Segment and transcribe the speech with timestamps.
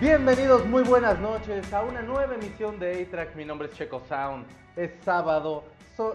[0.00, 3.34] Bienvenidos, muy buenas noches a una nueva emisión de A-Track.
[3.34, 4.46] Mi nombre es Checo Sound.
[4.76, 5.64] Es sábado,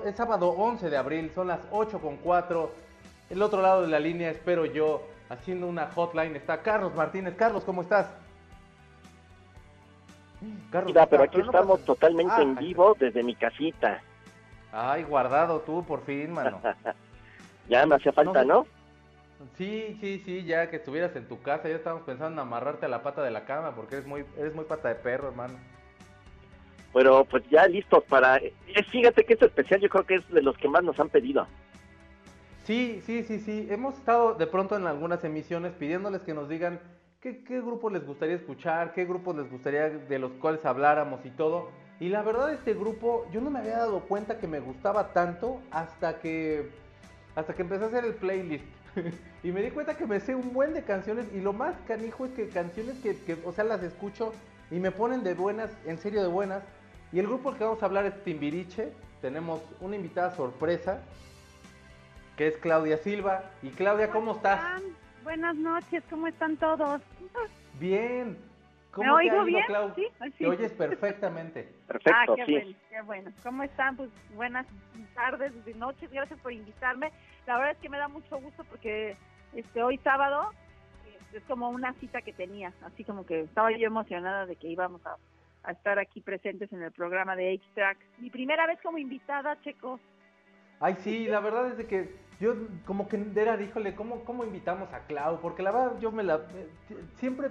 [0.05, 2.71] es sábado 11 de abril, son las 8 con 4.
[3.29, 7.35] El otro lado de la línea, espero yo, haciendo una hotline, está Carlos Martínez.
[7.35, 8.07] Carlos, ¿cómo estás?
[10.71, 14.01] Carlos, Mira, pero aquí estamos totalmente en ah, vivo desde mi casita.
[14.71, 16.61] Ay, guardado tú, por fin, mano.
[17.67, 18.65] ya me hacía falta, ¿no?
[19.57, 22.89] Sí, sí, sí, ya que estuvieras en tu casa, ya estábamos pensando en amarrarte a
[22.89, 25.55] la pata de la cama, porque eres muy, eres muy pata de perro, hermano.
[26.93, 28.39] Pero pues ya listos para...
[28.91, 31.47] Fíjate que este especial yo creo que es de los que más nos han pedido.
[32.65, 33.67] Sí, sí, sí, sí.
[33.69, 36.79] Hemos estado de pronto en algunas emisiones pidiéndoles que nos digan
[37.19, 41.31] qué, qué grupos les gustaría escuchar, qué grupos les gustaría de los cuales habláramos y
[41.31, 41.71] todo.
[41.99, 45.61] Y la verdad este grupo yo no me había dado cuenta que me gustaba tanto
[45.71, 46.69] hasta que
[47.35, 48.65] hasta que empecé a hacer el playlist.
[49.43, 52.25] y me di cuenta que me sé un buen de canciones y lo más canijo
[52.25, 54.33] es que canciones que, o sea, las escucho
[54.71, 56.63] y me ponen de buenas, en serio de buenas.
[57.11, 58.91] Y el grupo al que vamos a hablar es Timbiriche.
[59.21, 61.01] Tenemos una invitada sorpresa,
[62.35, 63.43] que es Claudia Silva.
[63.61, 64.81] Y Claudia, ¿cómo, estás?
[65.23, 67.01] Buenas noches, ¿cómo están todos?
[67.79, 68.37] Bien.
[68.91, 69.63] ¿Cómo ¿Me oigo bien?
[69.95, 70.07] ¿Sí?
[70.37, 71.63] Te oyes perfectamente.
[71.87, 73.31] Perfecto, ah, qué bueno, qué bueno.
[73.41, 73.95] ¿Cómo están?
[73.95, 74.67] Pues buenas
[75.15, 77.11] tardes, noches, gracias por invitarme.
[77.45, 79.17] La verdad es que me da mucho gusto porque
[79.53, 80.51] este hoy sábado
[81.33, 84.67] este, es como una cita que tenía, así como que estaba yo emocionada de que
[84.67, 85.17] íbamos a,
[85.71, 87.97] estar aquí presentes en el programa de H-Track.
[88.19, 89.97] Mi primera vez como invitada, Checo.
[90.81, 92.53] Ay, sí, la verdad es de que yo
[92.85, 95.39] como que era, díjole, ¿cómo, ¿cómo invitamos a Clau?
[95.39, 96.41] Porque la verdad yo me la...
[97.15, 97.49] Siempre...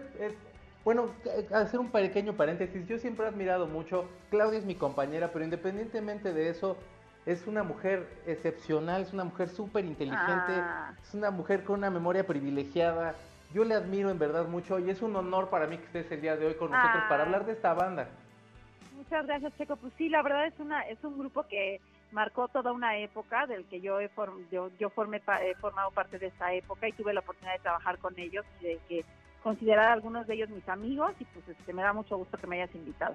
[0.85, 1.11] Bueno,
[1.55, 6.35] hacer un pequeño paréntesis, yo siempre he admirado mucho, Claudia es mi compañera, pero independientemente
[6.35, 6.77] de eso,
[7.27, 10.95] es una mujer excepcional, es una mujer súper inteligente, ah.
[11.01, 13.15] es una mujer con una memoria privilegiada.
[13.55, 16.21] Yo le admiro en verdad mucho y es un honor para mí que estés el
[16.21, 17.27] día de hoy con nosotros para ah.
[17.27, 18.09] hablar de esta banda.
[18.97, 19.77] Muchas gracias, Checo.
[19.77, 21.81] Pues sí, la verdad es una es un grupo que
[22.13, 24.11] marcó toda una época del que yo he
[24.51, 27.99] yo, yo formé he formado parte de esa época y tuve la oportunidad de trabajar
[27.99, 29.05] con ellos y de que
[29.43, 32.47] considerar a algunos de ellos mis amigos y pues este, me da mucho gusto que
[32.47, 33.15] me hayas invitado.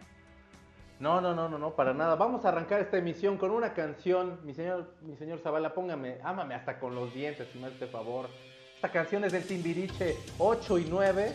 [0.99, 2.15] No, no, no, no, no, para nada.
[2.15, 4.39] Vamos a arrancar esta emisión con una canción.
[4.43, 8.27] Mi señor, mi señor Zavala, póngame, ámame hasta con los dientes, si me hace favor.
[8.75, 11.31] Esta canción es del Timbiriche 8 y 9,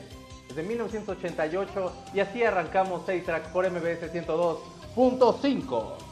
[0.48, 1.92] desde 1988.
[2.14, 6.11] Y así arrancamos 6 tracks por MBS 102.5.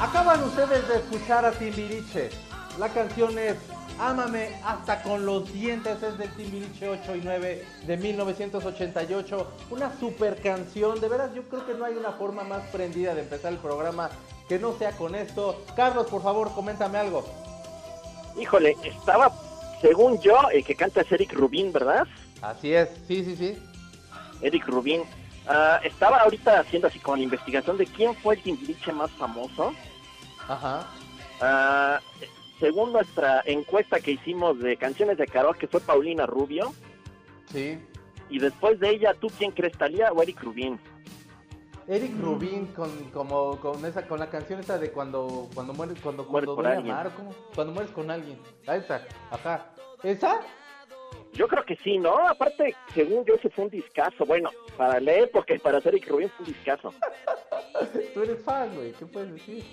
[0.00, 2.30] Acaban ustedes de escuchar a Timbiriche.
[2.78, 3.56] La canción es
[3.98, 9.52] Ámame hasta con los dientes, es del Timbiriche 8 y 9 de 1988.
[9.70, 13.22] Una super canción, de veras yo creo que no hay una forma más prendida de
[13.22, 14.08] empezar el programa
[14.48, 15.64] que no sea con esto.
[15.74, 17.26] Carlos, por favor, coméntame algo.
[18.40, 19.32] Híjole, estaba,
[19.80, 22.06] según yo, el que canta es Eric Rubin, ¿verdad?
[22.40, 23.58] Así es, sí, sí, sí.
[24.42, 25.02] Eric Rubin.
[25.48, 29.72] Ah, estaba ahorita haciendo así como la investigación de quién fue el Timbiriche más famoso.
[30.46, 30.86] Ajá.
[31.40, 32.00] Ah,
[32.60, 36.74] según nuestra encuesta que hicimos de canciones de karaoke fue Paulina Rubio.
[37.46, 37.78] Sí.
[38.28, 40.78] Y después de ella, ¿tú quién crees, Talía o Eric Rubin?
[41.86, 46.26] Eric Rubin con como con esa con la canción esa de cuando cuando mueres cuando
[46.26, 46.94] cuando con duele alguien.
[46.94, 47.34] amar, ¿cómo?
[47.54, 48.38] Cuando mueres con alguien.
[48.66, 49.00] Ah, esa.
[49.30, 49.70] Ajá.
[50.02, 50.40] ¿Esa?
[51.32, 52.26] Yo creo que sí, ¿no?
[52.28, 54.24] Aparte, según yo, ese fue un discazo.
[54.24, 56.92] Bueno, para la época y para Eric Rubin fue un discazo.
[58.14, 58.92] Tú eres fan, güey.
[58.92, 59.64] ¿Qué puedes decir?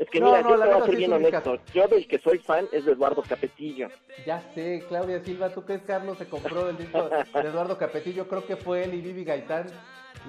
[0.00, 1.58] Es que No, mira, no, yo la te voy a ser bien honesto.
[1.74, 3.88] Yo del que soy fan es de Eduardo Capetillo.
[4.24, 8.26] Ya sé, Claudia Silva, ¿tú crees Carlos se compró el disco de Eduardo Capetillo?
[8.26, 9.66] Creo que fue él y Vivi Gaitán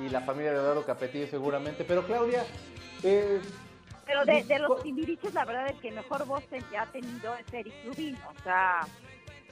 [0.04, 1.86] y la familia de Eduardo Capetillo seguramente.
[1.86, 2.44] Pero Claudia,
[3.04, 3.40] eh,
[4.06, 7.54] Pero de, de los timbiriches, la verdad es que mejor voz que ha tenido es
[7.54, 8.16] Eric Rubin.
[8.16, 8.82] O sea,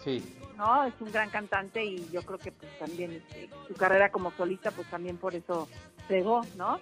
[0.04, 0.36] sí.
[0.58, 4.32] no, es un gran cantante y yo creo que pues también este, su carrera como
[4.32, 5.68] solista, pues también por eso
[6.08, 6.80] pegó, ¿no?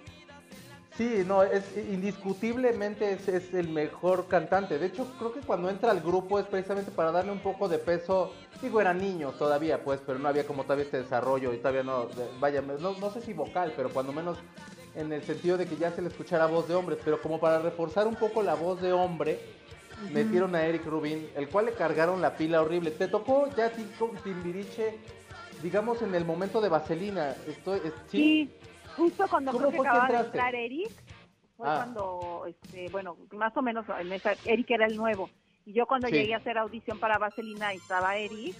[0.98, 4.80] Sí, no, es indiscutiblemente es, es el mejor cantante.
[4.80, 7.78] De hecho, creo que cuando entra al grupo es precisamente para darle un poco de
[7.78, 8.32] peso.
[8.60, 12.08] Digo, era niño todavía, pues, pero no había como todavía este desarrollo y todavía no,
[12.40, 14.38] vaya, no, no sé si vocal, pero cuando menos
[14.96, 16.98] en el sentido de que ya se le escuchara voz de hombres.
[17.04, 19.38] Pero como para reforzar un poco la voz de hombre,
[20.12, 22.90] metieron a Eric Rubin, el cual le cargaron la pila horrible.
[22.90, 23.70] Te tocó ya
[24.22, 24.98] Timbiriche,
[25.62, 27.34] digamos, en el momento de Vaselina.
[27.46, 28.18] Estoy, es- ¿sí?
[28.18, 28.50] Sí,
[28.96, 30.90] justo cuando ¿Cómo creo que acababa de entrar Eric,
[31.56, 31.74] fue Ah.
[31.76, 35.28] cuando, este, bueno, más o menos en esa, Eric era el nuevo.
[35.66, 36.14] Y yo cuando Sí.
[36.14, 38.54] llegué a hacer audición para Vaselina y estaba Eric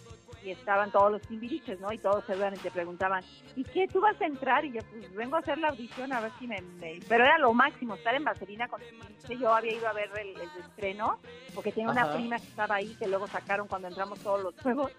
[0.49, 1.93] y estaban todos los timbiriches, ¿no?
[1.93, 3.23] Y todos se vean y te preguntaban,
[3.55, 3.87] ¿y qué?
[3.87, 4.65] ¿Tú vas a entrar?
[4.65, 6.61] Y yo, pues vengo a hacer la audición a ver si me...
[6.81, 7.01] me-".
[7.09, 8.81] Pero era lo máximo, estar en Vaselina con.
[9.29, 11.19] Yo había ido a ver el, el estreno
[11.55, 14.93] porque tenía una prima que estaba ahí que luego sacaron cuando entramos todos los juegos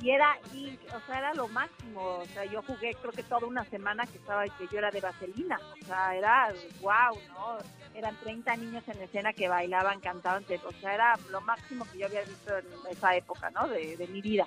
[0.00, 3.46] y era y, o sea era lo máximo o sea yo jugué creo que toda
[3.46, 6.48] una semana que estaba que yo era de vaselina o sea era
[6.80, 7.58] wow no
[7.94, 12.06] eran 30 niños en escena que bailaban cantaban o sea era lo máximo que yo
[12.06, 14.46] había visto en esa época no de, de mi vida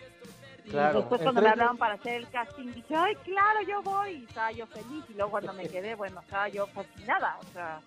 [0.65, 4.23] y después cuando me hablaban para hacer el casting dije ay claro yo voy y
[4.25, 5.03] estaba yo feliz.
[5.09, 7.37] Y luego cuando me quedé bueno estaba yo fascinada.
[7.39, 7.81] O sea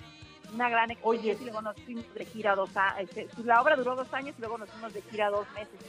[0.52, 1.32] una gran experiencia.
[1.32, 1.42] Oye.
[1.42, 3.10] y luego nos fuimos de gira dos años
[3.44, 5.80] la obra duró dos años y luego nos fuimos de gira dos meses.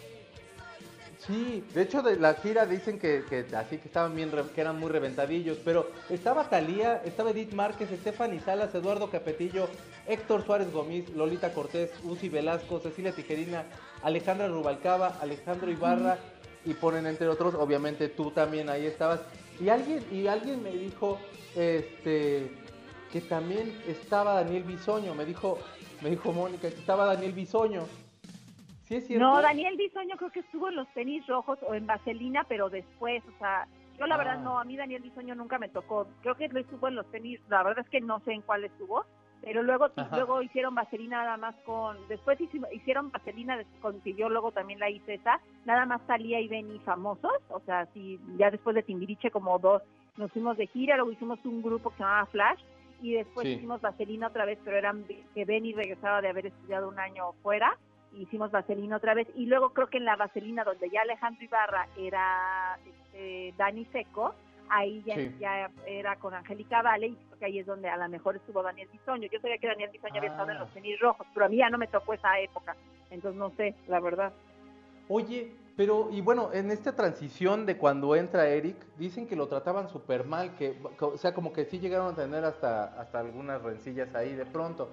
[1.19, 4.79] Sí, de hecho de la gira dicen que, que así que estaban bien, que eran
[4.79, 9.67] muy reventadillos, pero estaba Talía, estaba Edith Márquez, Stephanie Salas, Eduardo Capetillo,
[10.05, 13.63] Héctor Suárez Gómez, Lolita Cortés, Uzi Velasco, Cecilia Tijerina,
[14.03, 16.19] Alejandra Rubalcaba, Alejandro Ibarra
[16.65, 19.21] y ponen entre otros, obviamente tú también ahí estabas.
[19.59, 21.19] Y alguien y alguien me dijo
[21.55, 22.51] este
[23.11, 25.57] que también estaba Daniel Bisoño, me dijo
[26.01, 27.83] me dijo Mónica que estaba Daniel Bisoño.
[28.87, 29.25] ¿Sí es cierto?
[29.25, 33.23] No, Daniel Bisoño creo que estuvo en los tenis rojos o en Vaselina, pero después,
[33.33, 34.17] o sea, yo la Ah.
[34.19, 36.07] verdad no, a mí Daniel Bisoño nunca me tocó.
[36.21, 38.63] Creo que lo estuvo en los tenis, la verdad es que no sé en cuál
[38.65, 39.05] estuvo,
[39.41, 40.15] pero luego Ajá.
[40.15, 44.79] luego hicieron Vaselina nada más con, después hici- hicieron Vaselina con que yo luego también
[44.79, 48.83] la hice esa, nada más salía y Benny famosos, o sea, sí, ya después de
[48.83, 49.81] Timbiriche como dos,
[50.17, 52.59] nos fuimos de gira, luego hicimos un grupo que se llamaba Flash
[53.01, 53.53] y después Sí.
[53.53, 57.77] hicimos Vaselina otra vez, pero eran que Benny regresaba de haber estudiado un año fuera
[58.17, 61.85] hicimos Vaselina otra vez y luego creo que en la Vaselina donde ya Alejandro Ibarra
[61.97, 64.33] era este, Dani Seco,
[64.69, 65.35] ahí ya, Sí.
[65.39, 68.61] ya era con Angélica Vale y creo que ahí es donde a lo mejor estuvo
[68.63, 69.27] Daniel Bisoño.
[69.31, 70.59] Yo sabía que Daniel Bisoño había estado en Ah.
[70.61, 72.75] los tenis rojos, pero a mí ya no me tocó esa época,
[73.09, 74.33] entonces no sé, la verdad.
[75.07, 79.87] Oye, pero y bueno, en esta transición de cuando entra Eric, dicen que lo trataban
[79.89, 84.13] súper mal, que, o sea, como que sí llegaron a tener hasta, hasta algunas rencillas
[84.15, 84.89] ahí de pronto.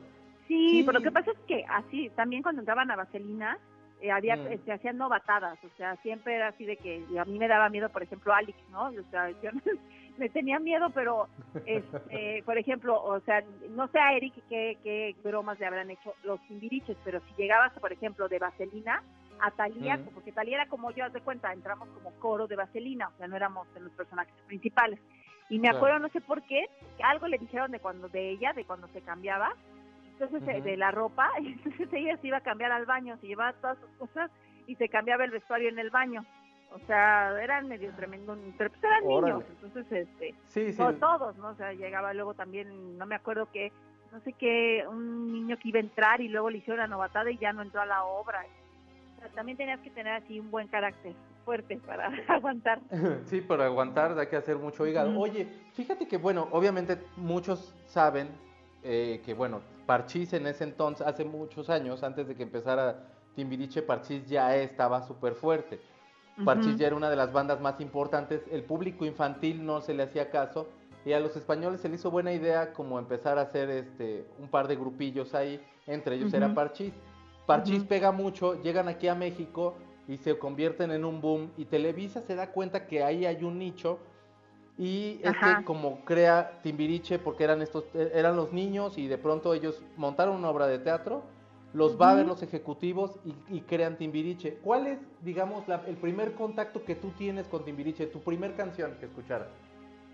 [0.49, 0.83] Sí, Sí.
[0.85, 3.59] pero lo que pasa es que así, también cuando entraban a Vaselina,
[4.03, 4.65] eh, había, Mm.
[4.65, 7.69] se hacían novatadas, o sea, siempre era así de que y a mí me daba
[7.71, 8.89] miedo, por ejemplo, Alex, ¿no?
[8.89, 9.51] O sea, yo
[10.19, 11.29] me tenía miedo, pero,
[11.67, 16.15] este, por ejemplo, o sea, no sé a Eric qué, qué bromas le habrán hecho
[16.25, 19.03] los timbiriches, pero si llegabas, por ejemplo, de Vaselina,
[19.41, 20.05] a Talía, Mm.
[20.15, 23.27] porque Talía era como yo, haz de cuenta, entramos como coro de Vaselina, o sea,
[23.29, 25.01] no éramos de los personajes principales.
[25.49, 26.65] Y me acuerdo, no sé por qué,
[26.97, 29.53] que algo le dijeron de cuando de ella, de cuando se cambiaba,
[30.23, 33.27] entonces eh, de la ropa, y entonces ella se iba a cambiar al baño, se
[33.27, 34.31] llevaba todas sus cosas
[34.67, 36.25] y se cambiaba el vestuario en el baño.
[36.71, 39.35] O sea, eran medio tremendo, pero pues eran Órale.
[39.35, 40.79] niños, entonces este, Sí, sí.
[40.79, 41.49] to- todos, ¿no?
[41.49, 43.71] O sea, llegaba luego también, no me acuerdo que
[44.11, 47.31] no sé qué, un niño que iba a entrar y luego le hicieron la novatada
[47.31, 48.45] y ya no entró a la obra.
[49.17, 51.15] O sea, también tenías que tener así un buen carácter
[51.45, 52.81] fuerte para aguantar.
[53.27, 55.19] Sí, para aguantar hay que hacer mucho hígado.
[55.19, 58.29] Oye, fíjate que, bueno, obviamente muchos saben
[58.83, 63.83] eh, que, bueno, Parchís en ese entonces, hace muchos años, antes de que empezara Timbiriche,
[63.83, 65.81] Parchís ya estaba súper fuerte.
[66.45, 66.79] Parchís Ujú.
[66.79, 70.31] ya era una de las bandas más importantes, el público infantil no se le hacía
[70.31, 70.67] caso
[71.05, 74.49] y a los españoles se le hizo buena idea como empezar a hacer este un
[74.49, 76.55] par de grupillos ahí, entre ellos era.
[76.55, 76.93] Parchís.
[77.47, 79.75] Parchís pega mucho, llegan aquí a México
[80.09, 83.59] y se convierten en un boom y Televisa se da cuenta que ahí hay un
[83.59, 83.99] nicho
[84.85, 85.59] y es Ajá.
[85.59, 89.81] que como crea Timbiriche porque eran estos eh, eran los niños y de pronto ellos
[89.97, 91.23] montaron una obra de teatro
[91.73, 94.59] los va a ver los ejecutivos y, y crean Timbiriche.
[94.63, 98.95] ¿Cuál es, digamos, la- el primer contacto que tú tienes con Timbiriche, tu primer canción
[99.01, 99.49] que escucharas?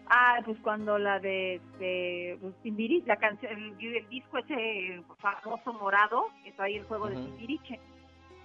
[0.09, 5.73] Ah, pues cuando la de, de pues, Timbiriche, la canción, el, el disco ese famoso
[5.73, 7.17] morado que trae el juego de.
[7.17, 7.81] Timbiriche,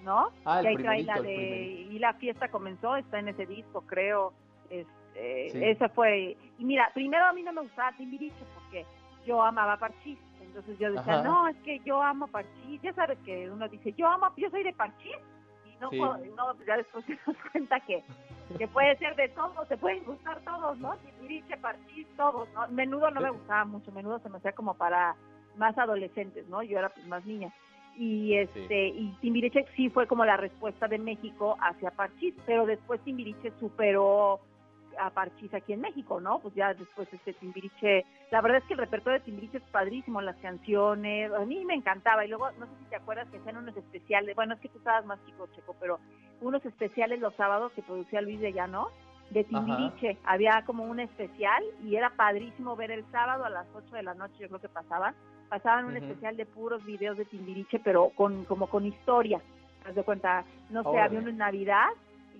[0.03, 0.29] ¿no?
[0.45, 3.81] Ah, el y ahí trae la de y la fiesta comenzó, está en ese disco,
[3.81, 4.33] creo.
[4.71, 5.63] Este, Sí.
[5.63, 6.35] esa fue.
[6.57, 8.85] Y mira, primero a mí no me gustaba Timbiriche porque
[9.25, 10.17] yo amaba Parchís.
[10.41, 11.23] Entonces yo decía, Ajá.
[11.23, 12.81] no, es que yo amo Parchís.
[12.81, 15.15] Ya sabes que uno dice, yo amo, yo soy de Parchís.
[15.65, 15.97] Y no, Sí.
[15.97, 18.03] puedo- no pues ya después te das cuenta que,
[18.57, 20.95] que puede ser de todos, te pueden gustar todos, ¿no?
[20.97, 22.67] Timbiriche, Parchís, todos, ¿no?
[22.69, 25.15] Menudo no me gustaba mucho, menudo se me hacía como para
[25.57, 26.61] más adolescentes, ¿no?
[26.63, 27.51] Yo era pues más niña.
[27.95, 32.99] Y este y Timbiriche sí fue como la respuesta de México hacia Parchís, pero después
[33.01, 34.39] Timbiriche superó
[34.99, 36.39] a Parchís aquí en México, ¿no?
[36.39, 40.21] Pues ya después este Timbiriche, la verdad es que el repertorio de Timbiriche es padrísimo,
[40.21, 42.25] las canciones, a mí me encantaba.
[42.25, 44.77] Y luego no sé si te acuerdas que hacían unos especiales, bueno, es que tú
[44.77, 45.99] estabas más chico, Checo, pero
[46.41, 48.89] unos especiales los sábados que producía Luis de Llano
[49.29, 53.95] de Timbiriche, había como un especial y era padrísimo ver el sábado a las 8
[53.95, 55.15] de la noche, yo creo que pasaban,
[55.49, 59.41] pasaban un especial de puros videos de Timbiriche, pero con como con historia,
[59.87, 61.87] haz de cuenta, no sé, había uno en Navidad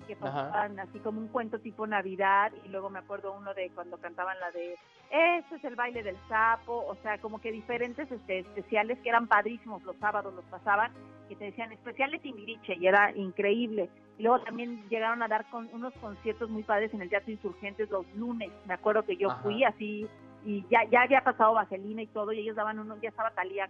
[0.04, 0.50] que Ajá.
[0.50, 4.40] pasaban así como un cuento tipo Navidad y luego me acuerdo uno de cuando cantaban
[4.40, 4.76] la de
[5.12, 9.28] este es el baile del sapo, o sea, como que diferentes este, especiales que eran
[9.28, 10.92] padrísimos los sábados los pasaban
[11.30, 13.90] que te decían especial de Timbiriche y era increíble.
[14.18, 17.90] Y luego también llegaron a dar con unos conciertos muy padres en el Teatro Insurgentes
[17.90, 18.52] los lunes.
[18.66, 19.42] Me acuerdo que yo Ajá.
[19.44, 20.08] fui así
[20.46, 23.70] y ya ya había pasado Vaselina y todo y ellos daban unos, ya estaba Talía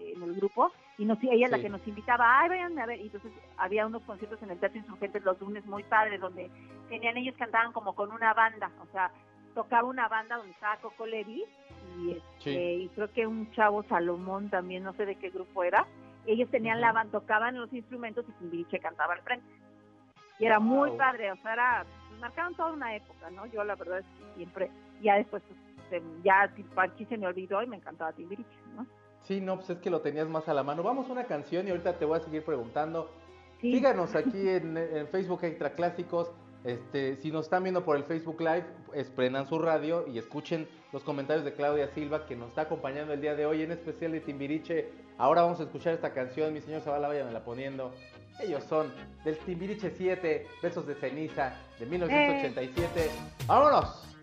[0.00, 3.00] en el grupo y nos, ella es la que nos invitaba, ay, váyanme a ver.
[3.00, 6.50] Y entonces había unos conciertos en el Teatro Insurgentes los lunes muy padres donde
[6.88, 9.10] tenían ellos cantaban como con una banda, o sea,
[9.54, 11.44] tocaba una banda donde estaba Coco Levi
[11.98, 12.50] y, este, Sí.
[12.84, 15.86] y creo que un chavo Salomón también, no sé de qué grupo era.
[16.26, 19.46] Ellos tenían la banda, tocaban los instrumentos y Timbiriche cantaba al frente.
[20.38, 23.46] Y era muy padre, o sea, era, pues, marcaron toda una época, ¿no?
[23.46, 25.42] Yo la verdad es que siempre, ya después,
[25.88, 28.50] pues, ya Parchi se me olvidó y me encantaba Timbiriche.
[29.26, 30.82] Sí, no, pues es que lo tenías más a la mano.
[30.82, 33.10] Vamos a una canción y ahorita te voy a seguir preguntando.
[33.60, 33.72] Sí.
[33.72, 36.30] Síganos aquí en, en Facebook Extra Clásicos.
[36.64, 40.66] Este, si nos están viendo por el Facebook Live, pues prendan su radio y escuchen
[40.92, 44.12] los comentarios de Claudia Silva que nos está acompañando el día de hoy, en especial
[44.12, 44.88] de Timbiriche.
[45.18, 47.92] Ahora vamos a escuchar esta canción, mi señor Zavala, váyanmela poniendo.
[48.40, 48.92] Ellos son
[49.24, 53.10] del Timbiriche 7, Besos de Ceniza, de 1987.
[53.46, 54.15] ¡Vámonos!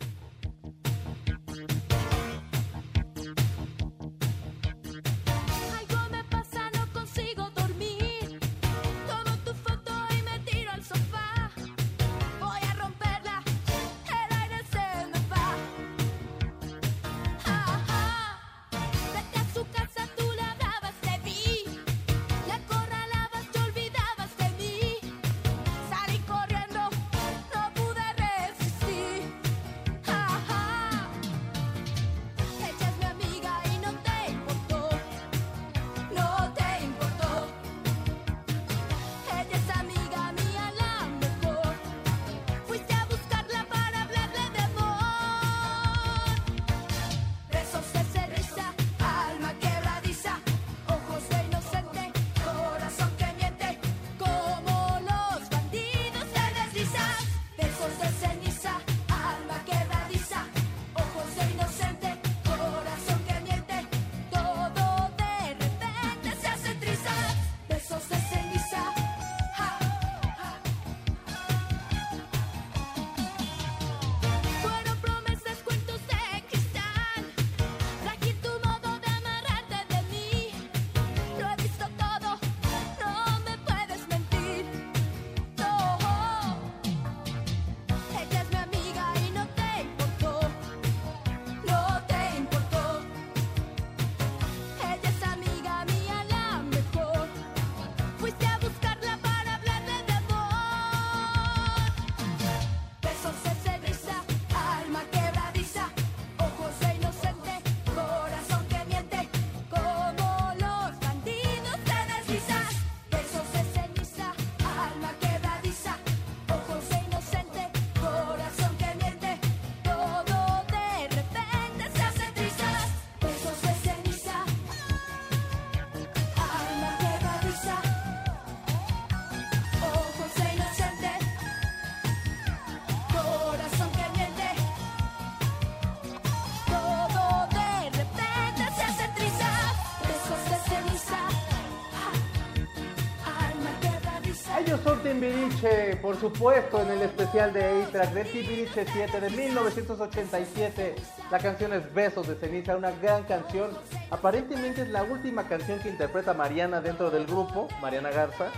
[145.03, 150.95] Timbiriche, por supuesto, en el especial de A-Track de Timbiriche 7 de 1987.
[151.29, 153.71] La canción es Besos de Ceniza, una gran canción.
[154.09, 158.49] Aparentemente es la última canción que interpreta Mariana dentro del grupo, Mariana Garza.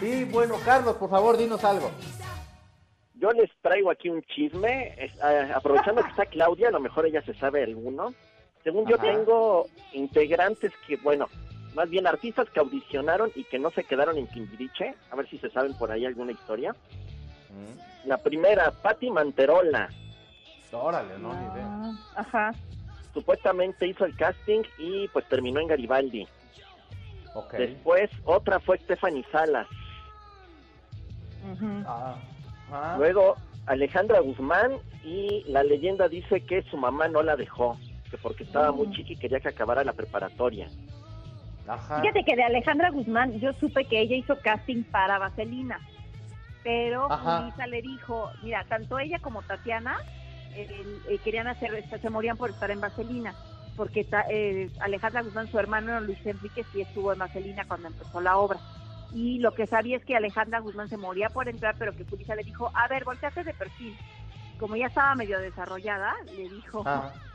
[0.00, 1.90] Y bueno, Carlos, por favor, dinos algo.
[3.14, 7.06] Yo les traigo aquí un chisme, es- ah, aprovechando que está Claudia, a lo mejor
[7.06, 8.14] ella se sabe alguno.
[8.62, 11.26] Según yo tengo integrantes que, bueno,
[11.74, 15.38] más bien artistas que audicionaron y que no se quedaron en Timbiriche, a ver si
[15.38, 16.74] se saben por ahí alguna historia.
[18.04, 19.88] La primera, Patti Manterola,
[20.70, 21.66] Órale, no, ni idea.
[21.66, 22.50] Ah, Ajá.
[23.14, 26.28] supuestamente hizo el casting y pues terminó en Garibaldi.
[27.34, 27.54] Ok.
[27.54, 29.66] Después otra fue Stephanie Salas.
[31.86, 32.16] Ah,
[32.70, 32.94] ah.
[32.98, 34.72] Luego Alejandra Guzmán
[35.04, 37.78] y la leyenda dice que su mamá no la dejó,
[38.10, 38.92] que porque estaba muy Mm.
[38.92, 40.68] chica y quería que acabara la preparatoria.
[41.68, 42.00] Ajá.
[42.00, 45.78] Fíjate que de Alejandra Guzmán yo supe que ella hizo casting para Vaselina,
[46.64, 47.08] pero.
[47.40, 49.96] Julissa le dijo, mira, tanto ella como Tatiana
[50.54, 53.34] eh, eh, querían hacer, se morían por estar en Vaselina,
[53.76, 58.20] porque ta- eh, Alejandra Guzmán, su hermano Luis Enrique, sí estuvo en Vaselina cuando empezó
[58.20, 58.58] la obra.
[59.14, 62.34] Y lo que sabía es que Alejandra Guzmán se moría por entrar, pero que Julissa
[62.34, 63.96] le dijo, a ver, volteate de perfil.
[64.58, 66.82] Como ya estaba medio desarrollada, le dijo,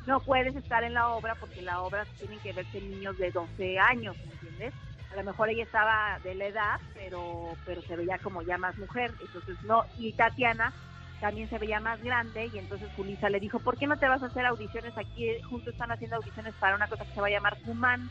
[0.06, 3.80] no puedes estar en la obra porque la obra tienen que verse niños de 12
[3.80, 4.74] años, ¿me entiendes?
[5.12, 8.78] A lo mejor ella estaba de la edad, pero pero se veía como ya más
[8.78, 10.74] mujer, entonces no, y Tatiana
[11.22, 14.22] también se veía más grande y entonces Julissa le dijo, ¿por qué no te vas
[14.22, 15.30] a hacer audiciones aquí?
[15.50, 18.10] Justo están haciendo audiciones para una cosa que se va a llamar Cumán.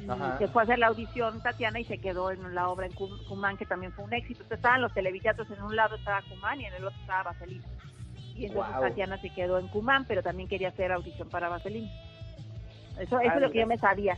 [0.00, 2.92] Y se fue a hacer la audición Tatiana y se quedó en la obra en
[2.92, 4.42] Cum- Cumán, que también fue un éxito.
[4.44, 7.66] Entonces estaban los televiteatros, en un lado estaba Cumán y en el otro estaba Vaselina.
[8.34, 8.88] Y entonces Guau.
[8.88, 11.90] Tatiana se quedó en Cumán, pero también quería hacer audición para Vaselina.
[12.98, 14.16] Eso, eso Ah, es lo que yo me sabía.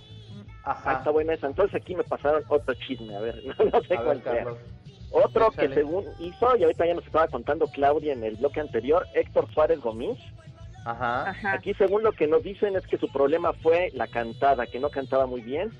[0.64, 0.92] Ah, ajá.
[0.98, 1.46] está buena esa.
[1.46, 4.46] Entonces aquí me pasaron otro chisme, a ver, no, no sé A cuál ver, sea.
[5.14, 9.06] Otro que según hizo, y ahorita ya nos estaba contando Claudia en el bloque anterior,
[9.14, 10.18] Héctor Suárez Gómez.
[10.86, 11.28] Ajá.
[11.30, 11.52] Ajá.
[11.52, 14.88] Aquí según lo que nos dicen es que su problema fue la cantada, que no
[14.88, 15.70] cantaba muy bien.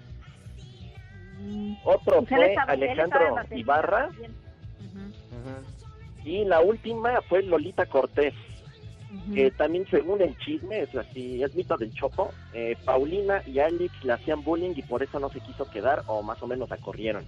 [1.40, 1.74] Mm.
[1.84, 4.08] Otro fue Alejandro Ibarra.
[4.08, 5.71] Ujú, Ujú.
[6.24, 8.34] Y la última fue Lolita Cortés.
[9.34, 13.92] que también según el chisme, es así, es mito del Chopo, eh, Paulina y Alex
[14.04, 16.78] le hacían bullying y por eso no se quiso quedar o más o menos la
[16.78, 17.24] corrieron.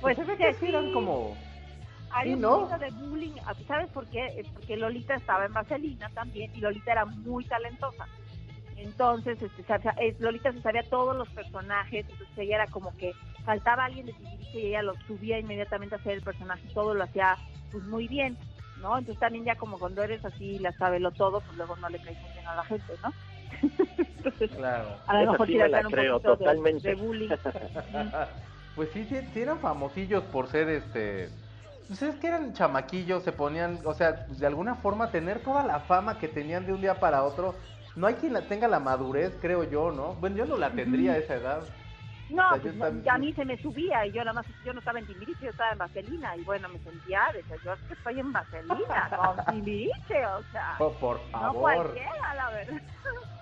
[0.00, 1.36] Pues ve que sí eran como...
[2.12, 2.66] Hay Sí, un ¿no?
[2.78, 4.26] de bullying, ah, ¿sabes por qué?
[4.38, 8.06] Es Porque Lolita estaba en Vaselina también y Lolita era muy talentosa.
[8.76, 9.64] Entonces, este,
[10.00, 13.12] es- Lolita se sabía todos los personajes, entonces ella era como que
[13.44, 17.04] faltaba alguien de Timbiriche y ella lo subía inmediatamente a hacer el personaje, todo lo
[17.04, 17.38] hacía
[17.70, 18.36] pues muy bien,
[18.76, 18.98] ¿no?
[18.98, 22.18] Entonces también ya como cuando eres así, la sabelo todo, pues luego no le caes
[22.20, 23.14] muy bien a la gente, ¿no?
[24.16, 25.00] Entonces, Claro.
[25.06, 26.88] a lo Esa mejor sí me la un creo, de- totalmente.
[26.88, 27.28] de bullying.
[28.74, 31.28] Pues sí, sí, sí eran famosillos por ser este.
[31.88, 35.80] Pues es que eran chamaquillos, se ponían, o sea, de alguna forma tener toda la
[35.80, 37.56] fama que tenían de un día para otro.
[37.96, 40.14] No hay quien la tenga la madurez, creo yo, ¿no?
[40.14, 41.68] Bueno, yo no la tendría a esa edad.
[42.30, 44.46] No, O sea, yo pues, también- a mí se me subía y yo nada más,
[44.62, 47.72] yo no estaba en Timbiriche, yo estaba en Vaselina y bueno, me sentía, decía, yo
[47.72, 48.68] es que estoy en Vaselina,
[49.34, 51.60] con Timbiriche, o sea, Por, por no favor.
[51.60, 52.80] cualquiera, la verdad.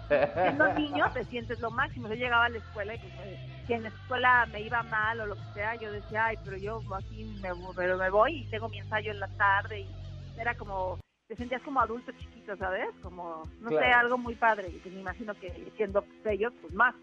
[0.43, 3.83] Siendo niño te sientes lo máximo, yo llegaba a la escuela y pues, si en
[3.83, 7.25] la escuela me iba mal o lo que sea, yo decía, ay, pero yo aquí
[7.25, 9.91] me, pero me voy y tengo mi ensayo en la tarde y
[10.39, 12.89] era como, te sentías como adulto chiquito, ¿sabes?
[13.03, 16.95] Como, no sé, algo muy padre y que me imagino que siendo ellos, pues más,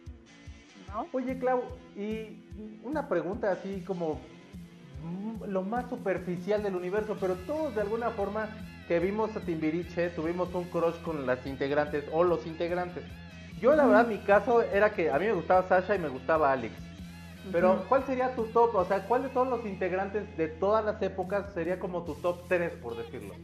[0.96, 1.08] ¿no?
[1.12, 1.64] Oye, Clau,
[1.96, 2.42] y
[2.84, 4.20] una pregunta así como
[5.04, 8.48] mm, lo más superficial del universo, pero todos de alguna forma
[8.88, 13.04] que vimos a Timbiriche tuvimos un crush con las integrantes o los integrantes.
[13.60, 16.52] Yo la verdad mi caso era que a mí me gustaba Sasha y me gustaba
[16.52, 16.74] Alex.
[17.52, 17.86] Pero.
[17.88, 18.76] ¿cuál sería tu top?
[18.76, 22.48] O sea, ¿cuál de todos los integrantes de todas las épocas sería como tu top
[22.48, 23.36] 3 por decirlo?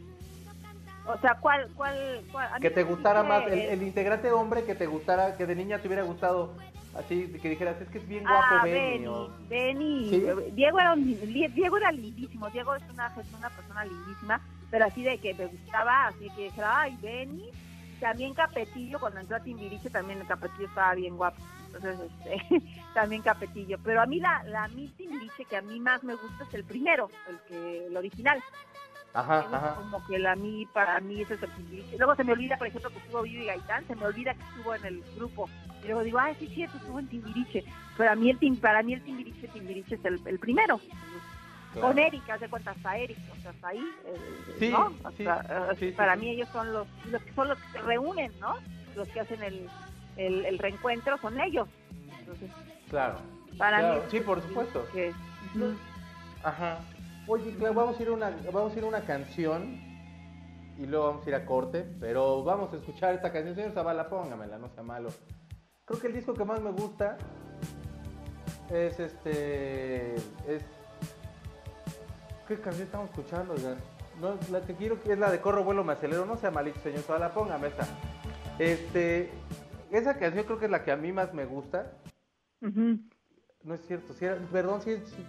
[1.06, 2.62] O sea, ¿cuál, cuál, cuál?
[2.62, 6.04] Que te gustara más el integrante hombre que te gustara, que de niña te hubiera
[6.04, 6.56] gustado
[6.96, 10.10] así, que dijeras, es que es bien guapo Ah, Benny", Benny, o- Benny.
[10.10, 10.52] ¿Sí?
[10.54, 12.50] Diego era un, Diego era lindísimo.
[12.50, 16.44] Diego es una, es una persona lindísima, pero así de que me gustaba, así que
[16.46, 17.50] dijera, ay, Benny.
[18.00, 21.38] También Capetillo, cuando entró a Timbiriche, también el Capetillo estaba bien guapo.
[21.68, 22.62] Entonces, este,
[22.96, 23.78] también Capetillo.
[23.84, 26.64] Pero a mí la, la mi Timbiriche que a mí más me gusta es el
[26.64, 28.42] primero, el que el original.
[29.14, 29.76] Ajá, ajá.
[29.76, 31.98] como que la mí, para mí ese es el Timbiriche.
[31.98, 34.74] Luego se me olvida, por ejemplo, que estuvo Vivi Gaitán, se me olvida que estuvo
[34.74, 35.50] en el grupo.
[35.84, 37.64] Y luego digo, ay, sí, cierto, estuvo en Timbiriche.
[37.98, 40.80] Pero a mí el, tim- para mí el Timbiriche, Timbiriche es el, el primero.
[41.74, 41.88] claro.
[41.88, 44.90] Con Erika, de cuenta, hasta Erika, o sea, hasta ahí, eh, Sí, ¿no?
[45.18, 47.68] sí, Hasta, eh, sí, sí, para mí ellos son los, los que son los que
[47.72, 48.56] se reúnen, ¿no?
[48.96, 49.70] Los que hacen el,
[50.18, 51.68] el, el reencuentro son ellos.
[52.20, 52.50] Entonces,
[52.90, 53.20] Claro.
[53.58, 54.10] para Claro, mí...
[54.10, 54.88] sí, por supuesto.
[54.92, 55.14] Que.
[56.44, 56.80] Ajá.
[57.28, 59.80] Oye, Clau, vamos a ir a una, vamos a ir a una canción
[60.78, 63.56] y luego vamos a ir a corte, pero vamos a escuchar esta canción.
[63.56, 65.10] Señor Zavala, póngamela, no sea malo.
[65.86, 67.18] Creo que el disco que más me gusta
[68.70, 70.16] es este.
[70.48, 70.64] Es.
[72.48, 73.54] ¿Qué canción estamos escuchando?
[73.54, 73.76] oiga?
[74.20, 76.26] No, la que quiero que es la de Corro, vuelo, me acelero.
[76.26, 77.88] No sea malito, señor Zavala, póngame esta.
[78.60, 79.30] Este.
[79.92, 81.94] Esa canción creo que es la que a mí más me gusta.
[83.64, 85.26] No es cierto, sí era- perdón, sí, sí,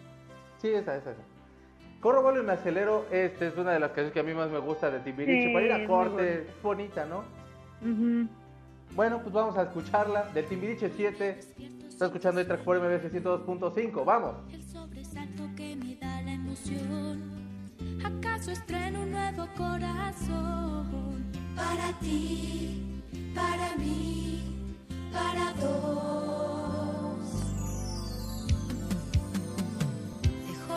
[0.58, 1.22] sí, esa, esa, esa.
[2.02, 4.50] Corro, vuelo y me acelero, este es una de las canciones que a mí más
[4.50, 5.46] me gusta de Timbiriche.
[5.46, 6.32] Sí, Para ir a corte, bonita.
[6.32, 7.18] es bonita, ¿no?
[7.80, 8.28] Ujú.
[8.96, 11.38] Bueno, pues vamos a escucharla, del Timbiriche 7.
[11.88, 14.34] Está escuchando el track por MBS 102.5, vamos.
[14.52, 17.22] El sobresalto que me da la emoción.
[18.04, 21.24] ¿Acaso estreno un nuevo corazón?
[21.54, 23.00] Para ti,
[23.32, 24.74] para mí,
[25.12, 26.61] para dos.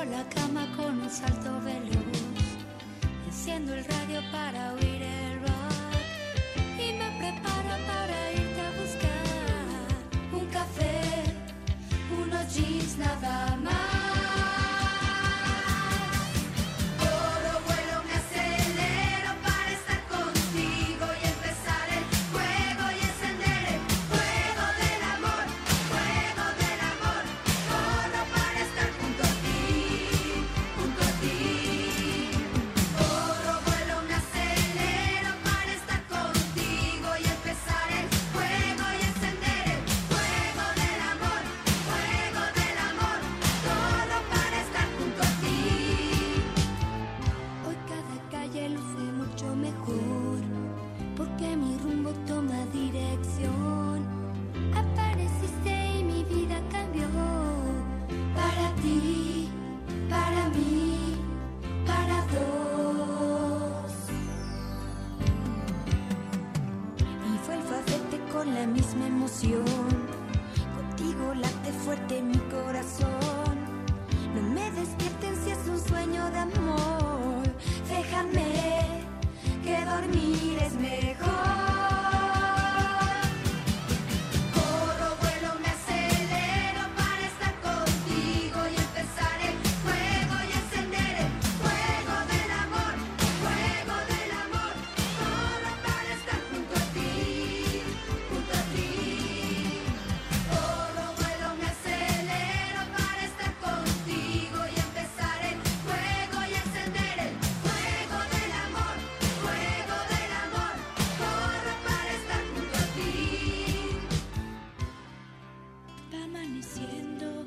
[0.04, 1.96] La cama con un salto veloz.
[3.26, 5.96] Enciendo el radio para oír el rock.
[6.78, 7.95] Y me preparo para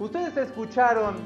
[0.09, 1.17] Ustedes escucharon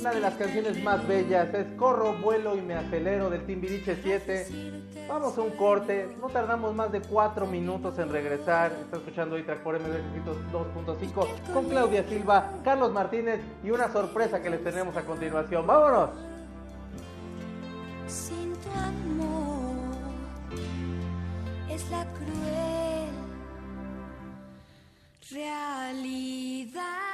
[0.00, 5.04] una de las canciones más bellas, es Corro, vuelo y me acelero del Timbiriche 7.
[5.06, 8.72] Vamos a un corte, no tardamos más de 4 minutos en regresar.
[8.72, 10.02] Está escuchando hoy track por MBS
[10.52, 15.64] 2.5 con Claudia Silva, Carlos Martínez y una sorpresa que les tenemos a continuación.
[15.64, 16.10] ¡Vámonos!
[18.08, 19.94] Sin tu amor
[21.70, 23.10] es la cruel
[25.30, 27.07] realidad.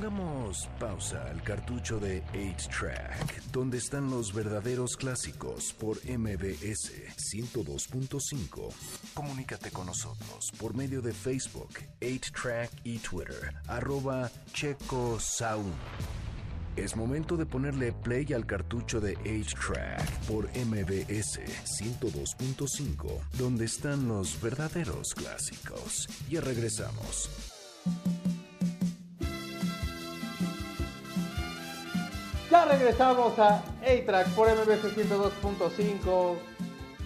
[0.00, 8.72] Pongamos pausa al cartucho de 8-Track, donde están los verdaderos clásicos por MBS 102.5.
[9.12, 11.68] Comunícate con nosotros por medio de Facebook,
[12.00, 15.74] 8-Track y Twitter, arroba Checo Sound.
[16.76, 21.40] Es momento de ponerle play al cartucho de 8-Track por MBS
[21.78, 26.08] 102.5, donde están los verdaderos clásicos.
[26.30, 27.28] Ya regresamos.
[32.70, 36.36] Regresamos a A-Track por MBC 102.5.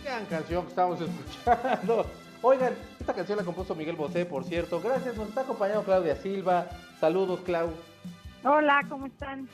[0.05, 1.01] Gran canción que estamos
[1.43, 2.07] escuchando.
[2.43, 4.81] Oigan, esta canción la compuso Miguel Bosé, por cierto.
[4.81, 6.67] Gracias, nos está acompañando Claudia Silva.
[7.01, 7.71] Saludos, Clau.
[8.45, 9.49] Hola, ¿cómo están?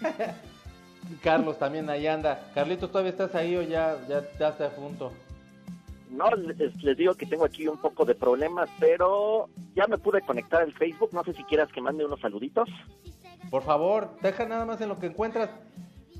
[1.22, 2.50] Carlos también ahí anda.
[2.54, 5.12] Carlitos, ¿todavía estás ahí o ya, ya, ya está a punto?
[6.14, 10.22] No, les, les digo que tengo aquí un poco de problemas, pero ya me pude
[10.22, 11.10] conectar al Facebook.
[11.12, 12.68] No sé si quieras que mande unos saluditos.
[13.50, 15.50] Por favor, deja nada más en lo que encuentras.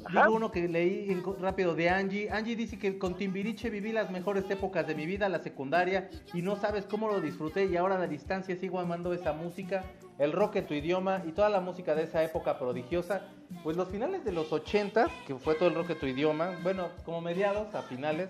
[0.05, 0.25] Ajá.
[0.25, 2.31] Digo uno que leí rápido de Angie.
[2.31, 6.43] Angie dice que con Timbiriche viví las mejores épocas de mi vida, la secundaria, y
[6.43, 9.85] no sabes cómo lo disfruté y ahora a la distancia sigo amando esa música,
[10.19, 13.23] el rock en tu idioma y toda la música de esa época prodigiosa.
[13.63, 16.89] Pues los finales de los 80, que fue todo el rock en tu idioma, bueno,
[17.05, 18.29] como mediados a finales,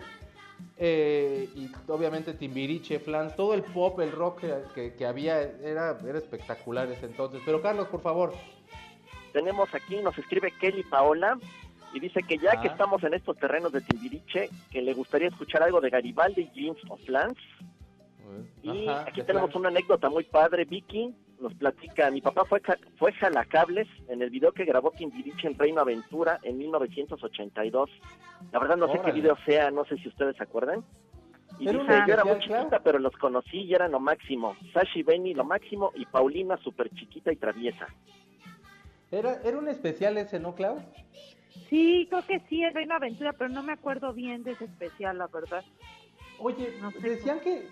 [0.77, 4.43] eh, y obviamente Timbiriche, Flans, todo el pop, el rock
[4.75, 7.41] que, que- había era, era espectacular ese entonces.
[7.45, 8.33] Pero Carlos, por favor.
[9.33, 11.39] Tenemos aquí, nos escribe Kelly Paola
[11.93, 12.73] y dice que ya que Ah.
[12.73, 17.01] estamos en estos terrenos de Timbiriche, que le gustaría escuchar algo de Garibaldi, Jeans of
[17.05, 17.39] Flans.
[18.63, 19.57] Y Ajá, aquí tenemos Flans.
[19.57, 20.65] una anécdota muy padre.
[20.65, 21.15] Vicky
[21.45, 22.61] nos platica, mi papá fue,
[22.97, 27.91] fue jalacables en el video que grabó Timbiriche en Reino Aventura en 1982.
[28.51, 30.83] La verdad no sé qué video sea, no sé si ustedes se acuerdan.
[31.61, 34.57] Y Era dice, una yo era muy chiquita, pero los conocí y eran lo máximo.
[34.73, 37.87] Sashi Benny lo máximo y Paulina súper chiquita y traviesa.
[39.13, 40.79] Era, era un especial ese, ¿no, Clau?
[41.69, 45.19] Sí, creo que sí, es Reino Aventura, pero no me acuerdo bien de ese especial,
[45.19, 45.63] la verdad.
[46.39, 47.69] Oye, No sé decían que,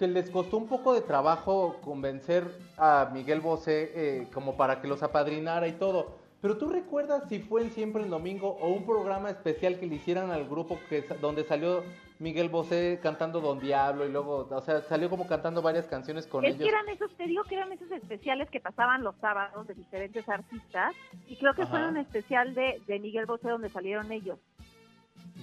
[0.00, 2.44] que les costó un poco de trabajo convencer
[2.78, 6.16] a Miguel Bosé eh, como para que los apadrinara y todo.
[6.40, 9.96] Pero tú recuerdas si fue en Siempre el Domingo o un programa especial que le
[9.96, 11.84] hicieran al grupo que donde salió
[12.18, 16.46] Miguel Bosé cantando Don Diablo y luego, o sea, salió como cantando varias canciones con
[16.46, 16.62] es ellos.
[16.62, 20.26] que eran esos, te digo que eran esos especiales que pasaban los sábados de diferentes
[20.30, 20.94] artistas
[21.26, 21.88] y creo que fue Ajá.
[21.88, 24.38] un especial de, de Miguel Bosé donde salieron ellos,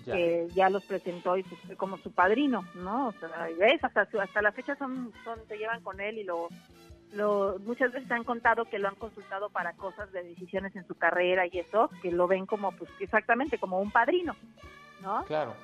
[0.05, 0.13] Ya.
[0.15, 3.07] que ya los presentó y pues, como su padrino, ¿no?
[3.07, 6.23] O sea, ves, hasta, su- hasta la fecha son, son, se llevan con él y
[6.23, 6.47] lo,
[7.13, 10.95] lo, muchas veces han contado que lo han consultado para cosas de decisiones en su
[10.95, 14.35] carrera y eso, que lo ven como, pues exactamente como un padrino,
[15.01, 15.25] ¿no?
[15.25, 15.55] Claro.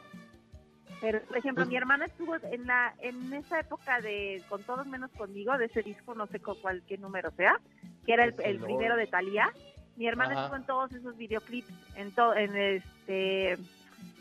[0.99, 4.86] Pero, por ejemplo, Pues- mi hermana estuvo en la en esa época de Con Todos
[4.88, 7.60] Menos Conmigo, de ese disco, no sé cu- cuál qué número sea,
[8.06, 9.52] que era el, Pues, el el primero de Thalía.
[9.95, 10.41] Mi hermana Ajá.
[10.43, 13.58] estuvo en todos esos videoclips, en, to- en este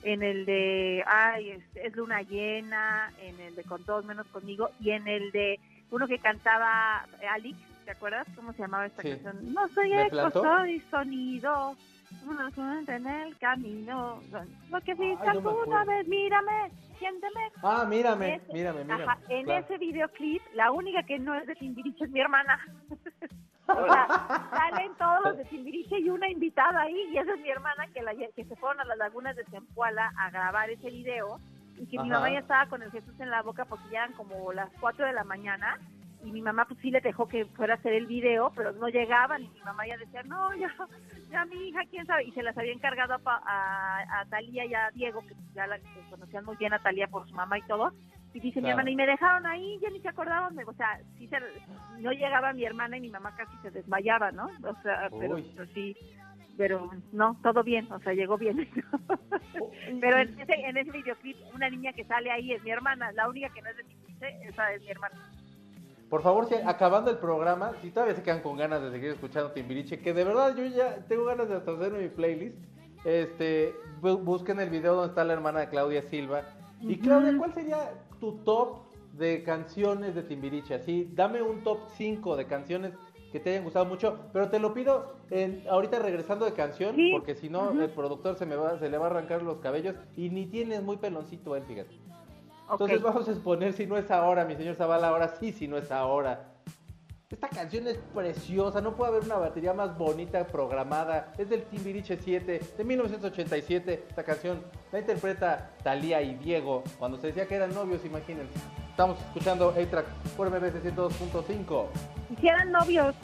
[0.02, 4.70] en el de ay es, es luna llena en el de con todos menos conmigo
[4.80, 5.58] y en el de
[5.90, 9.10] uno que cantaba Alex ¿te acuerdas cómo se llamaba esta Sí.
[9.10, 9.52] canción?
[9.52, 11.76] No soy ¿Me eco, soy sonido
[12.26, 14.20] una suerte en el camino
[14.70, 15.86] lo que Ay, no alguna acuerdo.
[15.92, 19.04] vez mírame siénteme Ah, mírame, Ese- mírame, mírame.
[19.04, 19.64] Ajá, en Claro.
[19.64, 22.58] ese videoclip, la única que no es de Timbiriche es mi hermana.
[23.66, 24.06] o sea,
[24.50, 28.02] salen todos los de Timbiriche y una invitada ahí, y esa es mi hermana que,
[28.02, 31.38] la, que se fueron a las lagunas de Zempoala a grabar ese video,
[31.76, 34.12] y que mi mamá ya estaba con el Jesús en la boca porque ya eran
[34.12, 35.78] como las 4 de la mañana,
[36.24, 38.88] y mi mamá pues sí le dejó que fuera a hacer el video, pero no
[38.88, 40.72] llegaban, y mi mamá ya decía, no, ya,
[41.30, 44.74] ya mi hija, quién sabe, y se las había encargado a, a, a Talía y
[44.74, 47.62] a Diego, que ya la que conocían muy bien a Talía por su mamá y
[47.62, 47.92] todo,
[48.34, 51.28] y dice mi hermana, y me dejaron ahí, ya ni se acordaban, o sea, sí
[51.28, 51.36] se,
[52.00, 54.46] no llegaba mi hermana y mi mamá casi se desmayaba, ¿no?
[54.62, 55.96] O sea, pero, pero sí,
[56.56, 58.68] pero no, todo bien, o sea, llegó bien.
[60.00, 63.28] pero en ese, en ese videoclip, una niña que sale ahí es mi hermana, la
[63.28, 63.96] única que no es de mi
[64.48, 65.14] esa es mi hermana.
[66.08, 69.50] Por favor, si acabando el programa, si todavía se quedan con ganas de seguir escuchando
[69.52, 72.56] Timbiriche, que de verdad yo ya tengo ganas de hacerme mi playlist,
[73.04, 76.42] este, bu- busquen el video donde está la hermana de Claudia Silva.
[76.82, 76.96] Y.
[76.98, 78.78] Claudia, ¿cuál sería tu top
[79.12, 80.74] de canciones de Timbiriche?
[80.74, 82.92] Así, dame un top 5 de canciones
[83.30, 87.10] que te hayan gustado mucho, pero te lo pido en- ahorita regresando de canción, Sí.
[87.12, 89.94] porque si no el productor se me va, se le va a arrancar los cabellos
[90.16, 91.94] y ni tienes muy peloncito él, fíjate.
[92.70, 95.76] Entonces vamos a exponer si no es ahora, mi señor Zavala, ahora sí, si no
[95.78, 96.51] es ahora.
[97.32, 101.32] Esta canción es preciosa, no puede haber una batería más bonita programada.
[101.38, 104.04] Es del Timbiriche 7 de 1987.
[104.06, 108.52] Esta canción la interpreta Talía y Diego cuando se decía que eran novios, imagínense.
[108.90, 111.86] Estamos escuchando A-Track por MBC 102.5.
[112.36, 113.14] Hicieran novios.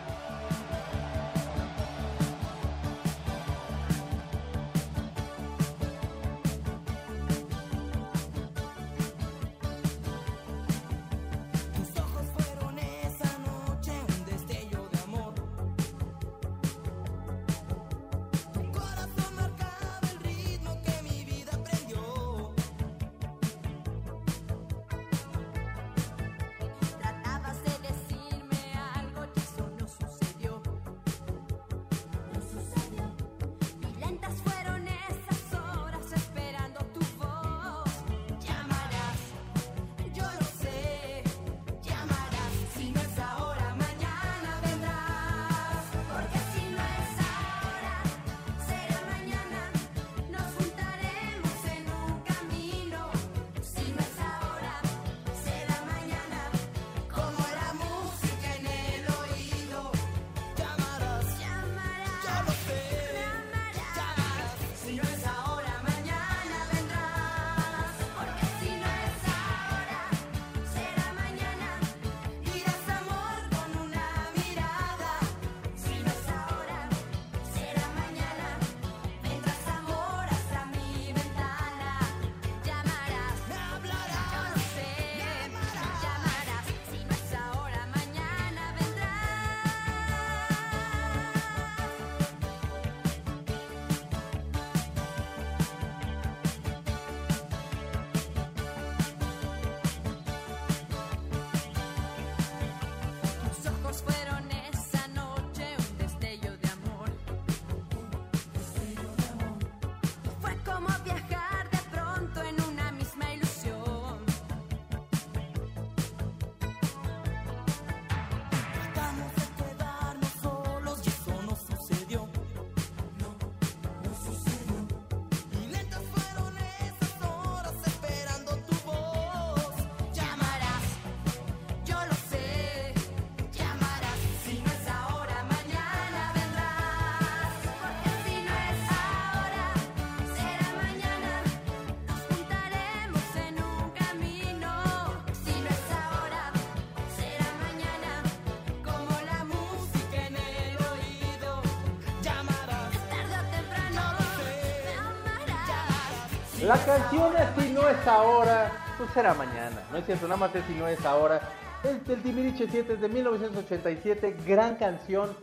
[156.69, 159.83] La canción Así no es ahora, pues será mañana.
[159.91, 161.41] No es cierto, nada más es Si no es ahora.
[161.83, 165.35] Es del Timbiriche 7 es de 1987, gran canción,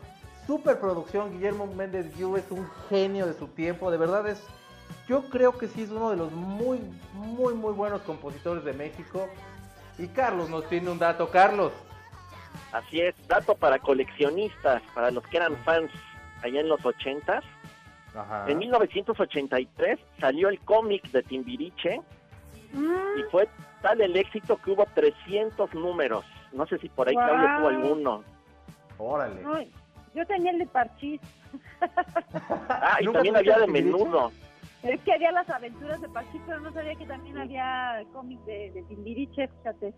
[0.45, 1.31] super producción.
[1.31, 4.39] Guillermo Méndez Guiú es un genio de su tiempo, de verdad es.
[5.07, 6.79] Yo creo que sí es uno de los muy,
[7.13, 9.27] muy, muy buenos compositores de México.
[9.97, 11.31] Y Carlos nos tiene un dato.
[11.31, 11.71] Carlos.
[12.71, 15.89] Así es, dato para coleccionistas, para los que eran fans
[16.43, 17.41] allá en los 80s.
[18.15, 18.45] Ajá.
[18.49, 22.01] En 1983 salió el cómic de Timbiriche
[22.73, 23.47] Mm, y fue
[23.81, 26.25] tal el éxito que hubo 300 números.
[26.51, 27.27] No sé si por ahí Guau.
[27.29, 28.23] Claudio tuvo alguno.
[28.97, 29.41] Órale.
[29.45, 29.71] ay,
[30.13, 31.21] yo tenía el de Parchís.
[32.69, 33.97] Ah, y ¿Nunca también había de Timbiriche?
[33.97, 34.31] menudo.
[34.83, 38.71] Es que había las aventuras de Parchís, pero no sabía que también había cómics de,
[38.71, 39.93] de Timbiriche, fíjate.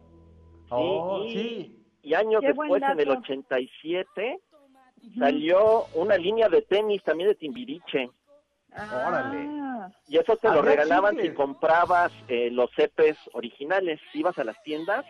[0.70, 1.84] Oh, y- sí.
[2.04, 3.20] Y años Qué después, en el dato.
[3.22, 4.40] 87,
[5.18, 8.10] salió una línea de tenis también de Timbiriche.
[8.74, 9.48] Órale.
[9.62, 11.32] Ah, Y eso te lo regalaban chicles.
[11.32, 14.00] si comprabas eh, los EPs originales.
[14.12, 15.06] Si ibas a las tiendas,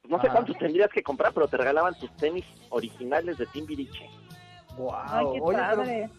[0.00, 0.36] pues no sé Ajá.
[0.36, 4.08] cuántos tendrías que comprar, pero te regalaban tus tenis originales de Timbiriche.
[4.76, 4.90] Wow.
[4.94, 6.10] Ay, qué Oye, pero padre.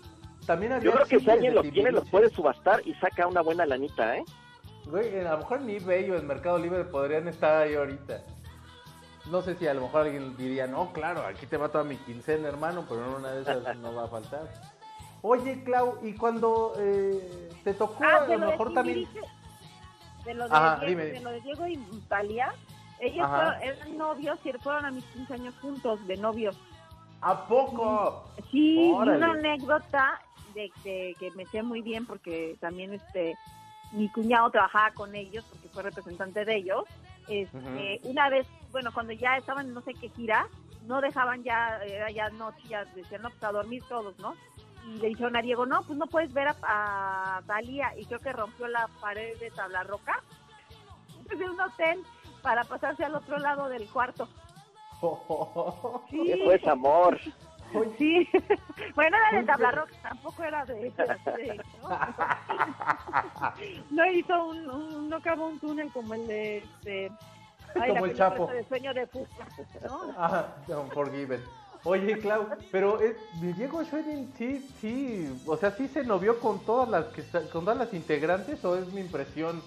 [0.45, 3.65] también Yo creo que si alguien los tiene, los puede subastar y saca una buena
[3.65, 4.23] lanita, ¿eh?
[4.85, 8.21] Güey, a lo mejor en eBay o en Mercado Libre podrían estar ahí ahorita.
[9.29, 11.95] No sé si a lo mejor alguien diría, no, claro, aquí te va toda mi
[11.97, 14.49] quincena, hermano, pero en una de esas no va a faltar.
[15.21, 19.07] Oye, Clau, y cuando eh, te tocó, Ah, a lo mejor también...
[20.25, 21.05] De lo de, Ajá, Diego, dime.
[21.05, 21.77] de lo de Diego y
[22.07, 22.53] Talía,
[22.99, 26.57] ellos fueron, eran novios y fueron a mis 15 años juntos, de novios.
[27.21, 28.25] ¿A poco?
[28.51, 29.17] Sí, y Órale.
[29.17, 30.21] una anécdota
[30.53, 33.35] de, de que me sé muy bien porque también este
[33.93, 36.83] mi cuñado trabajaba con ellos porque fue representante de ellos.
[37.27, 40.45] Este, Una vez, bueno, cuando ya estaban en no sé qué gira,
[40.87, 44.33] no dejaban ya, era ya noche, ya decían, no, pues a dormir todos, ¿no?
[44.85, 47.93] Y le dijeron a Diego, no, pues no puedes ver a, a Talía.
[47.97, 50.21] Y creo que rompió la pared de tabla roca
[51.29, 52.03] de un hotel
[52.41, 54.27] para pasarse al otro lado del cuarto.
[56.09, 56.31] Sí.
[56.31, 57.19] Eso es amor.
[57.97, 58.27] Sí,
[58.95, 60.73] bueno, era de tabla roca, tampoco era de...
[60.75, 61.89] de- de- ¿no?
[63.91, 66.57] no hizo un, un- no cavó un túnel como el de...
[66.57, 67.11] este,
[67.75, 68.47] ay, la Como el Chapo.
[68.47, 69.07] de sueño de
[69.83, 70.13] ¿no?
[70.17, 71.41] Ah, Unforgiven.
[71.85, 76.87] Oye, Clau, pero es, Diego Schwenning sí, sí, o sea, sí se novió con todas
[76.87, 79.61] las que con todas las integrantes o es mi impresión.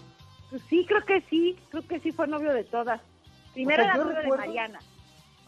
[0.70, 3.02] Sí, creo que sí, creo que sí fue novio de todas.
[3.52, 4.78] Primero O sea, era novio recuerdo- de Mariana.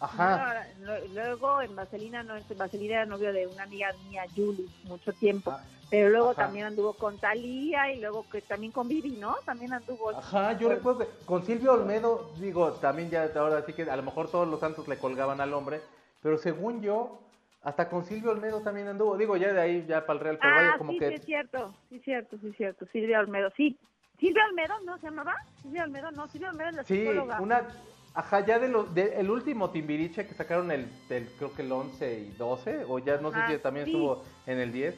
[0.00, 0.66] Ajá.
[0.80, 5.12] Luego, luego en Vaselina, no, en Vaselina era novio de una amiga mía, Julie, mucho
[5.14, 5.50] tiempo.
[5.50, 6.44] Ah, Pero luego ajá.
[6.44, 9.36] también anduvo con Talía y luego que también con Vivi, ¿no?
[9.46, 10.10] También anduvo.
[10.10, 14.02] Ajá, yo recuerdo que con Silvio Olmedo, digo, también ya ahora sí que a lo
[14.02, 15.80] mejor todos los santos le colgaban al hombre,
[16.22, 17.20] pero según yo,
[17.62, 20.52] hasta con Silvio Olmedo también anduvo, digo, ya de ahí, ya para el Real, pero
[20.52, 21.08] ah, vaya, como sí, que...
[21.08, 22.86] sí, es cierto, sí, es cierto, sí, es cierto.
[22.92, 23.78] Silvia Olmedo, sí.
[24.20, 25.34] Silvia Olmedo, ¿no se llamaba?
[25.62, 27.40] Silvia Olmedo, no, Silvia Olmedo es la Sí, psicóloga.
[27.40, 27.68] una...
[28.14, 31.70] Ajá, ya de los, de- el último Timbiriche que sacaron el, del, creo que el
[31.70, 33.92] 11 y 12, o ya no sé Ah, si también sí.
[33.92, 34.96] estuvo en el 10,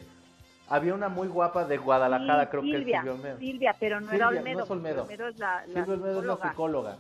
[0.71, 3.39] había una muy guapa de Guadalajara, Sí, creo que es Silvia, Silvia Olmedo.
[3.39, 4.65] Silvia, pero no Silvia, era no Olmedo.
[4.65, 5.03] es Olmedo.
[5.03, 6.51] Olmedo es la, la Silvia Olmedo es la psicóloga.
[6.51, 6.97] psicóloga.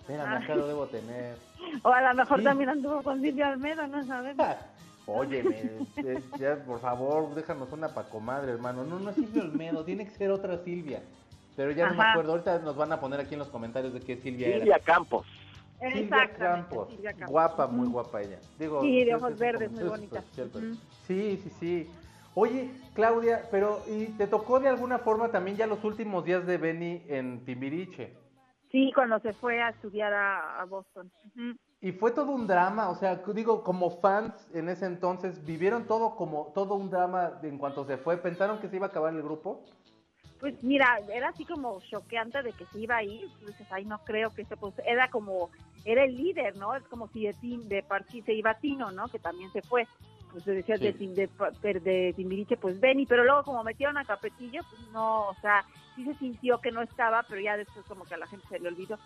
[0.00, 0.36] Espérame, Ah.
[0.44, 1.36] acá lo debo tener.
[1.84, 2.44] O a lo mejor Sí.
[2.44, 4.46] también anduvo con Silvia Olmedo, no sabemos.
[5.06, 5.56] Óyeme,
[5.96, 8.84] eh, ya, por favor, déjanos una pa' comadre, hermano.
[8.84, 11.00] No, no es Silvia Olmedo, tiene que ser otra Silvia.
[11.56, 14.00] Pero ya no me acuerdo, ahorita nos van a poner aquí en los comentarios de
[14.00, 14.58] qué Silvia era.
[14.58, 15.26] Silvia Campos.
[15.80, 16.88] Silvia Campos.
[16.90, 17.28] Silvia Campos.
[17.30, 18.38] Guapa, muy guapa ella.
[18.58, 20.22] Digo, Sí, de ojos es verdes, muy bonita.
[21.06, 21.90] Sí, sí, sí.
[22.34, 26.56] Oye, Claudia, pero ¿y te tocó de alguna forma también ya los últimos días de
[26.56, 28.14] Benny en Timbiriche?
[28.70, 31.10] Sí, cuando se fue a estudiar a, a Boston.
[31.82, 36.16] Y fue todo un drama, o sea, digo, como fans en ese entonces, vivieron todo
[36.16, 38.16] como todo un drama en cuanto se fue.
[38.16, 39.62] ¿Pensaron que se iba a acabar el grupo?
[40.40, 43.28] Pues mira, era así como choqueante de que se iba a ir.
[43.46, 45.50] Dices, ay, no creo que se pues era como,
[45.84, 46.74] era el líder, ¿no?
[46.74, 47.84] Es como si de, de
[48.24, 49.08] se iba Tino, ¿no?
[49.08, 49.86] Que también se fue.
[50.32, 50.84] Pues se decía Sí.
[50.84, 55.28] de, Tim- de, de, Timbiriche, pues Benny, pero luego como metieron a Capetillo, pues no,
[55.28, 55.64] o sea,
[55.94, 58.58] sí se sintió que no estaba, pero ya después como que a la gente se
[58.58, 58.98] le olvidó,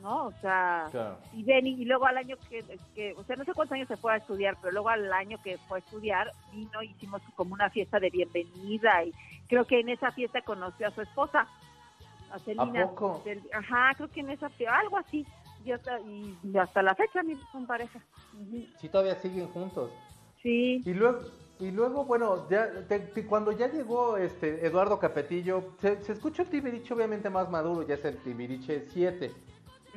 [0.00, 0.26] ¿no?
[0.26, 1.18] O sea, Claro.
[1.32, 2.64] y Benny, y luego al año que,
[2.96, 5.38] que, o sea, no sé cuántos años se fue a estudiar, pero luego al año
[5.44, 9.12] que fue a estudiar, vino, hicimos como una fiesta de bienvenida y
[9.48, 11.46] creo que en esa fiesta conoció a su esposa,
[12.32, 12.88] a Celina.
[12.88, 13.22] poco?
[13.24, 15.24] Del- Ajá, creo que en esa fiesta, algo así,
[15.64, 18.00] y hasta, y hasta la fecha mira, son pareja.
[18.78, 19.92] Sí, todavía siguen juntos.
[20.42, 21.20] Sí, Y luego,
[21.60, 26.42] y luego bueno, ya te- te- cuando ya llegó este Eduardo Capetillo, se, se escucha
[26.42, 29.30] el Tibiriche obviamente más maduro, ya es el Tibiriche 7.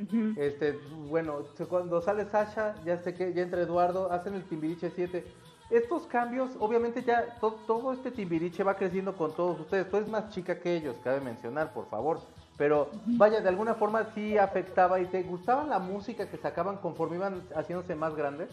[0.00, 0.34] ujú.
[0.40, 0.78] Este,
[1.08, 1.38] bueno,
[1.68, 5.24] cuando sale Sasha, ya sé que ya entra Eduardo, hacen el Timbiriche 7.
[5.68, 9.90] estos cambios, obviamente ya to- todo este Timbiriche va creciendo con todos ustedes.
[9.90, 12.20] Tú eres más chica que ellos, cabe mencionar, por favor.
[12.56, 17.16] Pero vaya, de alguna forma sí afectaba y te gustaba la música que sacaban conforme
[17.16, 18.48] iban haciéndose más grandes.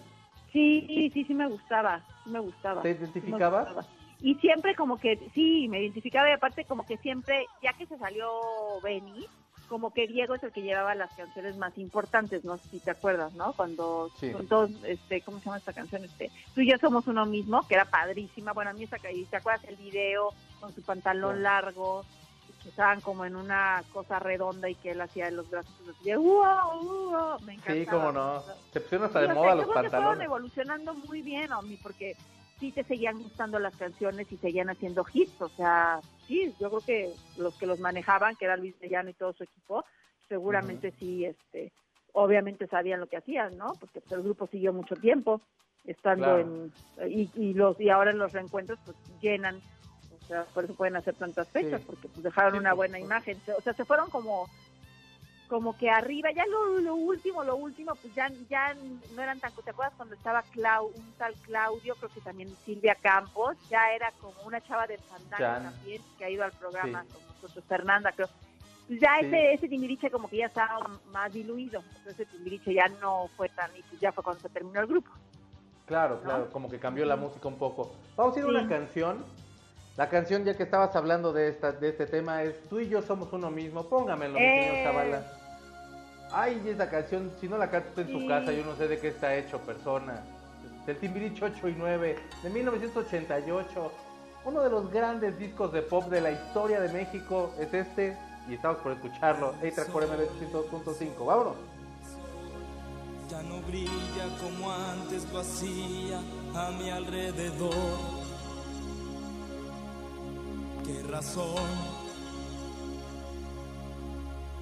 [0.54, 2.82] Sí, sí, sí, me gustaba, sí me gustaba.
[2.84, 3.66] ¿Te identificabas?
[3.68, 3.88] gustaba.
[4.22, 7.98] Y siempre como que, sí, me identificaba y aparte como que siempre, ya que se
[7.98, 8.30] salió
[8.82, 9.26] Benny,
[9.68, 12.92] como que Diego es el que llevaba las canciones más importantes, no sé si te
[12.92, 13.54] acuerdas, ¿no?
[13.54, 14.32] Cuando Sí.
[14.32, 16.04] con todos, este, ¿cómo se llama esta canción?
[16.06, 18.54] Este, tú y yo somos uno mismo, que era padrísima.
[18.54, 20.30] Bueno, a mí esa ¿te acuerdas el video
[20.60, 21.42] con su pantalón Sí.
[21.42, 22.06] largo?
[22.64, 26.16] Que estaban como en una cosa redonda y que él hacía los brazos así de
[26.16, 26.32] ¡wow!
[27.12, 27.76] wow", Me encantaba.
[27.80, 28.44] Sí, cómo no.
[28.72, 30.26] Se pusieron hasta de o sea, moda yo los creo que fueron pantalones.
[30.26, 32.16] evolucionando muy bien, Omi, porque
[32.60, 35.42] sí te seguían gustando las canciones y seguían haciendo hits.
[35.42, 39.10] O sea, sí, yo creo que los que los manejaban, que era Luis de Llano
[39.10, 39.84] y todo su equipo,
[40.30, 41.72] seguramente sí, este,
[42.14, 43.74] obviamente sabían lo que hacían, ¿no?
[43.80, 45.42] Porque pues, el grupo siguió mucho tiempo
[45.86, 46.40] estando Claro.
[46.40, 49.60] en y, y los y ahora en los reencuentros pues llenan
[50.34, 51.86] sea por eso pueden hacer tantas fechas Sí.
[51.88, 53.32] porque pues dejaron Sí, una buena supuesto.
[53.32, 54.48] imagen o sea se fueron como
[55.50, 58.74] como que arriba, ya lo, lo último, lo último, pues ya, ya
[59.14, 62.96] no eran tan, ¿te acuerdas cuando estaba Clau, un tal Claudio, creo que también Silvia
[62.96, 67.10] Campos, ya era como una chava del fandango también, que ha ido al programa Sí.
[67.14, 68.30] con nosotros, Fernanda, creo.
[68.88, 69.28] Pues ya Sí.
[69.28, 70.80] ese, ese timbiriche como que ya estaba
[71.12, 74.50] más diluido, entonces ese timbiriche ya no fue tan, y pues ya fue cuando se
[74.50, 75.12] terminó el grupo.
[75.86, 76.22] Claro, ¿no?
[76.22, 77.92] claro, como que cambió la música un poco.
[78.16, 78.56] Vamos a ir a Sí.
[78.56, 79.24] una canción.
[79.96, 83.02] La canción, ya que estabas hablando de esta, de este tema, es Tú y yo
[83.04, 83.84] somos uno mismo.
[83.88, 84.84] Póngamelo, mi señor Eh.
[84.86, 85.24] Zavala.
[86.32, 89.00] Ay, esa canción, si no la canta usted en su casa, yo no sé de
[89.00, 90.24] qué está hecho, persona.
[90.88, 93.92] Del Timbiriche 8 y 9, de 1988.
[94.46, 98.18] Uno de los grandes discos de pop de la historia de México es este.
[98.50, 99.50] Y estamos por escucharlo.
[99.64, 101.26] A-Track por MB 102.5.
[101.26, 101.56] Vámonos.
[103.30, 106.20] Ya no brilla como antes lo hacía
[106.56, 108.23] a mi alrededor.
[110.86, 111.66] ¿Qué razón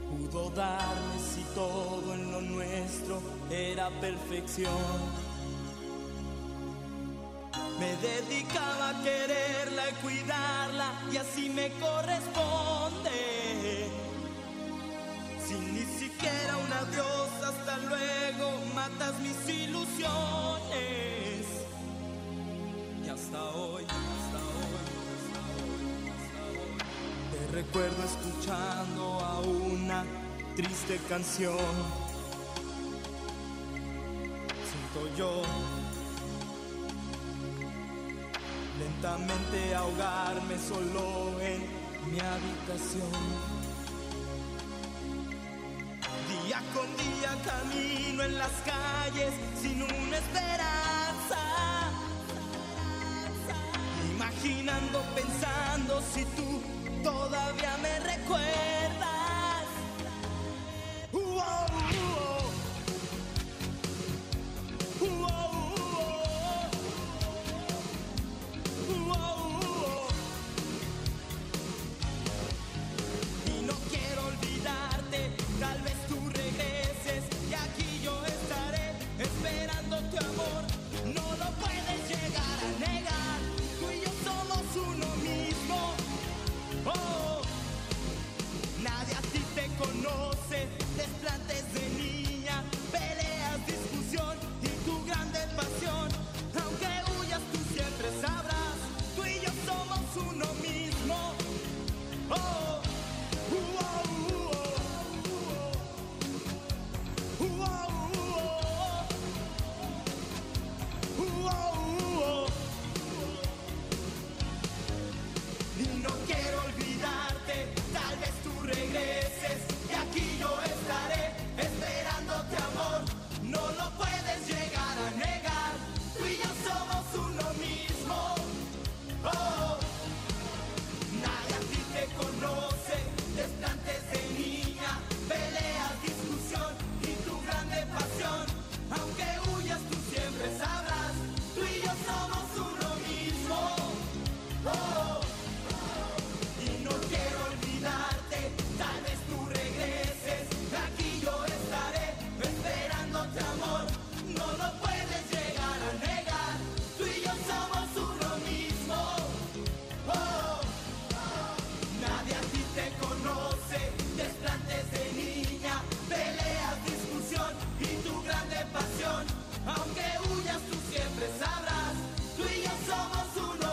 [0.10, 4.72] pudo darme si todo en lo nuestro era perfección?
[7.80, 13.90] Me dedicaba a quererla y cuidarla y así me corresponde.
[15.48, 21.48] Sin ni siquiera un adiós, hasta luego, matas mis ilusiones.
[23.04, 24.61] Y hasta hoy, hasta hoy,
[27.52, 30.06] recuerdo escuchando a una
[30.56, 31.58] triste canción.
[34.70, 35.42] Siento yo
[38.80, 41.62] lentamente ahogarme solo en
[42.10, 43.12] mi habitación.
[46.30, 51.40] Día con día camino en las calles sin una esperanza.
[54.16, 58.71] Imaginando, pensando si tú todavía me recuerdas.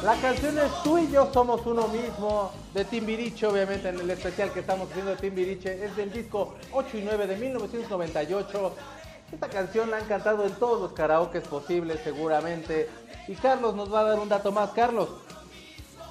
[0.09, 4.51] La canción es Tú y yo somos uno mismo de Timbiriche, obviamente en el especial
[4.55, 5.85] que estamos haciendo de Timbiriche.
[5.85, 8.75] Es del disco 8 y 9 de 1998.
[9.31, 12.89] Esta canción la han cantado en todos los karaokes posibles seguramente.
[13.27, 14.71] Y Carlos nos va a dar un dato más.
[14.71, 15.11] Carlos.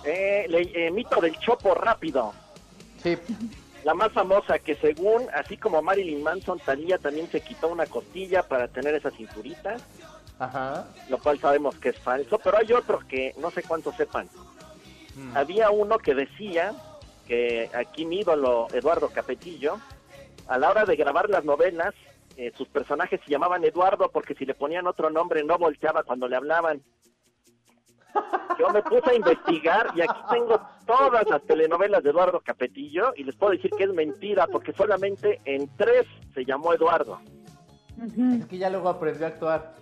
[0.03, 2.33] Eh, le- eh, mito del chopo rápido.
[3.01, 3.17] Sí,
[3.83, 8.43] La más famosa que según, así como Marilyn Manson, Talía también se quitó una costilla
[8.43, 9.77] para tener esa cinturita,
[10.39, 10.87] ajá.
[11.09, 14.27] lo cual sabemos que es falso, pero hay otros que no sé cuántos sepan.
[15.15, 15.35] Mm.
[15.35, 16.73] Había uno que decía
[17.27, 19.79] que aquí mi ídolo Eduardo Capetillo,
[20.47, 21.93] a la hora de grabar las novelas,
[22.37, 26.27] eh, sus personajes se llamaban Eduardo porque si le ponían otro nombre no volteaba cuando
[26.27, 26.81] le hablaban.
[28.59, 33.23] Yo me puse a investigar y aquí tengo todas las telenovelas de Eduardo Capetillo y
[33.23, 37.19] les puedo decir que es mentira porque solamente en tres se llamó Eduardo.
[38.39, 39.73] Es que ya luego aprendió a actuar.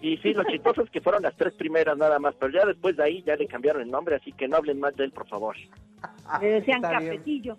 [0.00, 2.96] Y sí, lo chistoso es que fueron las tres primeras nada más, pero ya después
[2.96, 5.28] de ahí ya le cambiaron el nombre, así que no hablen más de él, por
[5.28, 5.56] favor.
[6.40, 7.58] Le decían capetillo.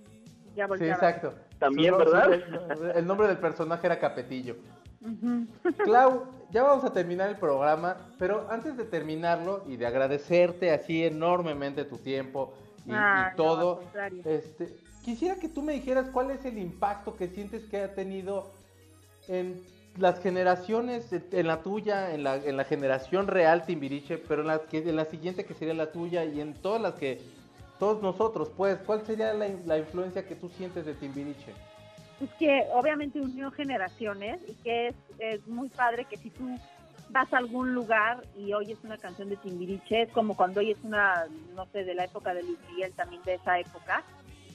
[0.56, 1.34] Ya Sí, exacto.
[1.60, 2.98] También, ¿verdad?
[2.98, 4.58] el nombre del personaje era Capetillo.
[5.84, 11.06] Clau, ya vamos a terminar el programa, pero antes de terminarlo y de agradecerte así
[11.06, 12.54] enormemente tu tiempo
[12.86, 13.84] y, Ah, todo,
[14.26, 18.52] este, quisiera que tú me dijeras cuál es el impacto que sientes que ha tenido
[19.28, 19.62] en
[19.98, 24.62] las generaciones, en la tuya, en la, en la generación real Timbiriche, pero en la,
[24.72, 27.22] en la siguiente que sería la tuya y en todas las que,
[27.80, 31.52] todos nosotros, pues, ¿cuál sería la, la influencia que tú sientes de Timbiriche?
[32.20, 36.48] Pues que obviamente unió generaciones y que es, es muy padre que si tú
[37.10, 41.26] vas a algún lugar y oyes una canción de Timbiriche, es como cuando oyes una,
[41.56, 44.04] no sé, de la época de Luis Miguel, también de esa época,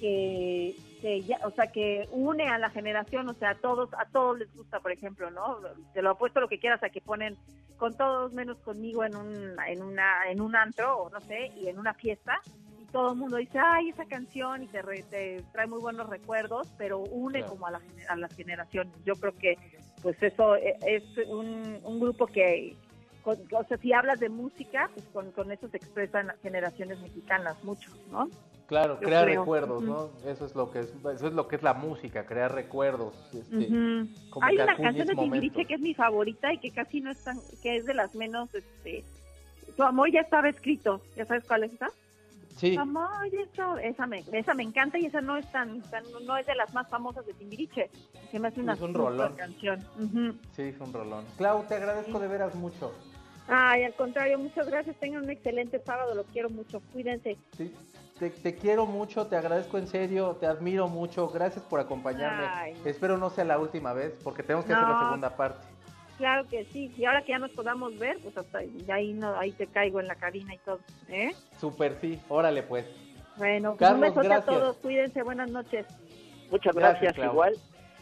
[0.01, 4.07] que, que ya, o sea, que une a la generación, o sea, a todos, a
[4.07, 5.59] todos les gusta, por ejemplo, ¿no?
[5.93, 7.37] Te lo apuesto lo que quieras a que ponen
[7.77, 11.69] con todos menos conmigo en un, en una, en un antro, o no sé, y
[11.69, 12.41] en una fiesta,
[12.81, 16.09] y todo el mundo dice, ay, esa canción, y te, re- te trae muy buenos
[16.09, 17.53] recuerdos, pero une Claro.
[17.53, 18.95] como a, la a las generaciones.
[19.05, 19.59] Yo creo que,
[20.03, 22.77] pues eso e- es un, un grupo que,
[23.23, 26.99] con- o sea, si hablas de música, pues con, con eso se expresan las generaciones
[27.01, 28.29] mexicanas mucho, ¿no?
[28.67, 29.41] Claro, crear creo.
[29.43, 29.83] recuerdos.
[29.83, 30.11] ¿no?
[30.29, 33.15] Eso es lo que es, eso es lo que es la música, crear recuerdos.
[33.33, 33.69] este,
[34.31, 37.11] como Hay que una canción de Timbiriche que es mi favorita y que casi no
[37.13, 39.05] es tan, que es de las menos, este,
[39.77, 41.89] tu amor ya estaba escrito, ¿ya sabes cuál es esa?
[42.57, 45.83] Sí, Tu amor ya estaba- esa me, esa me encanta y esa no es tan,
[45.91, 47.91] tan- no es de las más famosas de Timbiriche,
[48.31, 49.35] se me hace una Es un rolón.
[49.37, 49.79] canción.
[50.01, 50.35] Ujú.
[50.53, 51.25] sí, es un rolón.
[51.37, 52.93] Clau, te agradezco de veras mucho.
[53.49, 57.37] Ay, al contrario, muchas gracias, tengan un excelente sábado, lo quiero mucho, cuídense.
[57.57, 57.73] Sí,
[58.19, 61.29] te, te quiero mucho, te agradezco en serio, te admiro mucho.
[61.29, 62.47] Gracias por acompañarme.
[62.49, 62.75] Ay.
[62.85, 65.67] Espero no sea la última vez, porque tenemos que hacer la segunda parte.
[66.17, 69.39] Claro que sí, y ahora que ya nos podamos ver, pues hasta ahí, ahí, no,
[69.39, 71.33] ahí te caigo en la cabina y todo, ¿eh?
[71.61, 72.87] Super sí, órale pues.
[73.37, 74.49] Bueno, pues Carlos, un besote gracias.
[74.49, 75.87] a todos, cuídense, buenas noches.
[76.51, 77.55] Muchas Gracias, igual.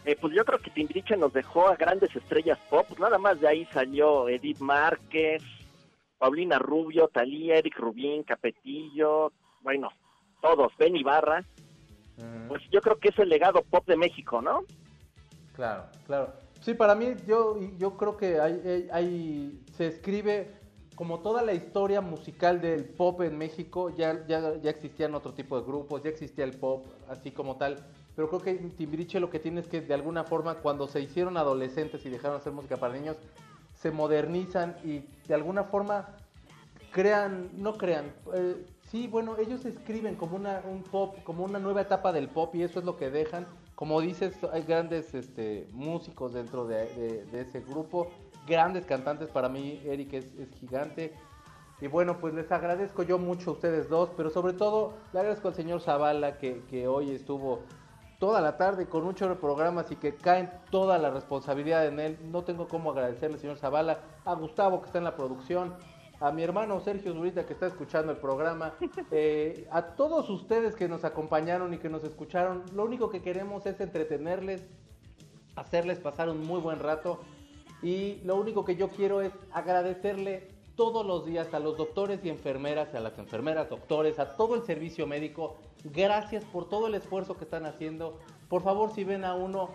[0.05, 3.41] Eh, pues yo creo que Timbiriche nos dejó a grandes estrellas pop, pues nada más
[3.41, 5.43] de ahí salió Edith Márquez,
[6.17, 9.89] Paulina Rubio, Talía, Eric Rubín, Capetillo, bueno,
[10.45, 11.39] todos, Ben Ibarra.
[12.17, 12.47] Ujú.
[12.49, 14.63] Pues yo creo que es el legado pop de México, ¿no?
[15.55, 16.33] Claro, claro.
[16.61, 20.51] Sí, para mí yo, yo creo que hay, hay- hay- se escribe
[20.95, 25.59] como toda la historia musical del pop en México, ya, ya, ya existían otro tipo
[25.59, 27.77] de grupos, ya existía el pop así como tal,
[28.15, 31.35] pero creo que Timbiriche lo que tiene es que de alguna forma cuando se hicieron
[31.37, 33.17] adolescentes y dejaron de hacer música para niños,
[33.73, 36.07] se modernizan y de alguna forma
[36.91, 41.81] crean, no crean, eh, sí, bueno, ellos escriben como una, un pop, como una nueva
[41.81, 43.47] etapa del pop y eso es lo que dejan.
[43.75, 48.09] Como dices, hay grandes este, músicos dentro de, ese grupo,
[48.47, 50.25] grandes cantantes, para mí Eric es,
[50.59, 51.13] gigante.
[51.81, 55.49] Y bueno, pues les agradezco yo mucho a ustedes dos, pero sobre todo le agradezco
[55.49, 57.63] al señor Zavala que, hoy estuvo
[58.17, 62.17] toda la tarde con de programas y que caen toda la responsabilidad en él.
[62.31, 65.73] No tengo cómo agradecerle, señor Zavala, a Gustavo que está en la producción,
[66.19, 68.73] a mi hermano Sergio Zurita que está escuchando el programa,
[69.11, 72.63] eh, a todos ustedes que nos acompañaron y que nos escucharon.
[72.73, 74.67] Lo único que queremos es entretenerles,
[75.55, 77.19] hacerles pasar un muy buen rato
[77.81, 82.29] y lo único que yo quiero es agradecerle todos los días a los doctores y
[82.29, 85.55] enfermeras, a las enfermeras, doctores, a todo el servicio médico.
[85.83, 88.19] Gracias por todo el esfuerzo que están haciendo.
[88.49, 89.69] Por favor, si ven a uno,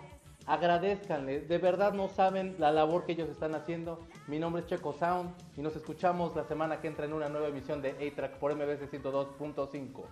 [0.45, 1.41] agradezcanle.
[1.41, 3.99] De verdad no saben la labor que ellos están haciendo.
[4.27, 7.47] Mi nombre es Checo Sound y nos escuchamos la semana que entra en una nueva
[7.47, 10.03] emisión de A-Track por MBC 102.5.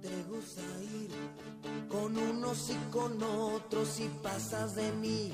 [0.00, 1.10] Te gusta ir
[1.88, 5.32] con unos y con otros y pasas de mí,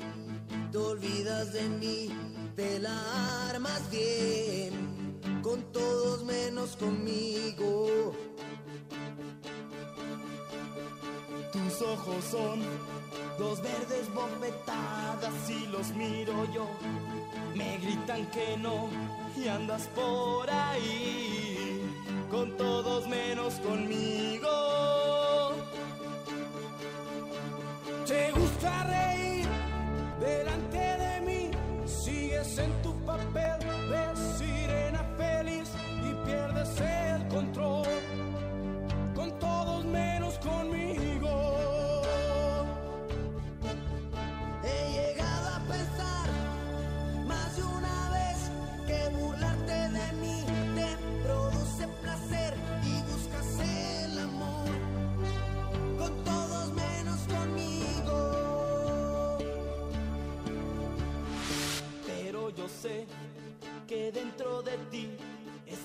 [0.71, 2.09] te olvidas de mí,
[2.55, 4.80] te la armas bien,
[6.69, 8.13] conmigo.
[11.51, 12.61] Tus ojos son
[13.39, 16.67] dos verdes bofetadas y los miro yo.
[17.55, 18.89] Me gritan que no
[19.35, 21.81] y andas por ahí
[22.29, 24.49] con todos menos conmigo.
[28.05, 29.47] Te gusta reír
[30.19, 31.51] delante de mí,
[31.85, 32.90] sigues en tu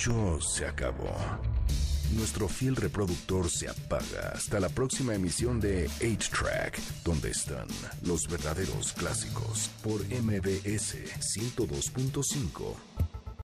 [0.00, 1.14] Cartucho se acabó.
[2.16, 7.66] Nuestro fiel reproductor se apaga hasta la próxima emisión de 8-Track, donde están
[8.06, 12.89] los verdaderos clásicos por MBS 102.5.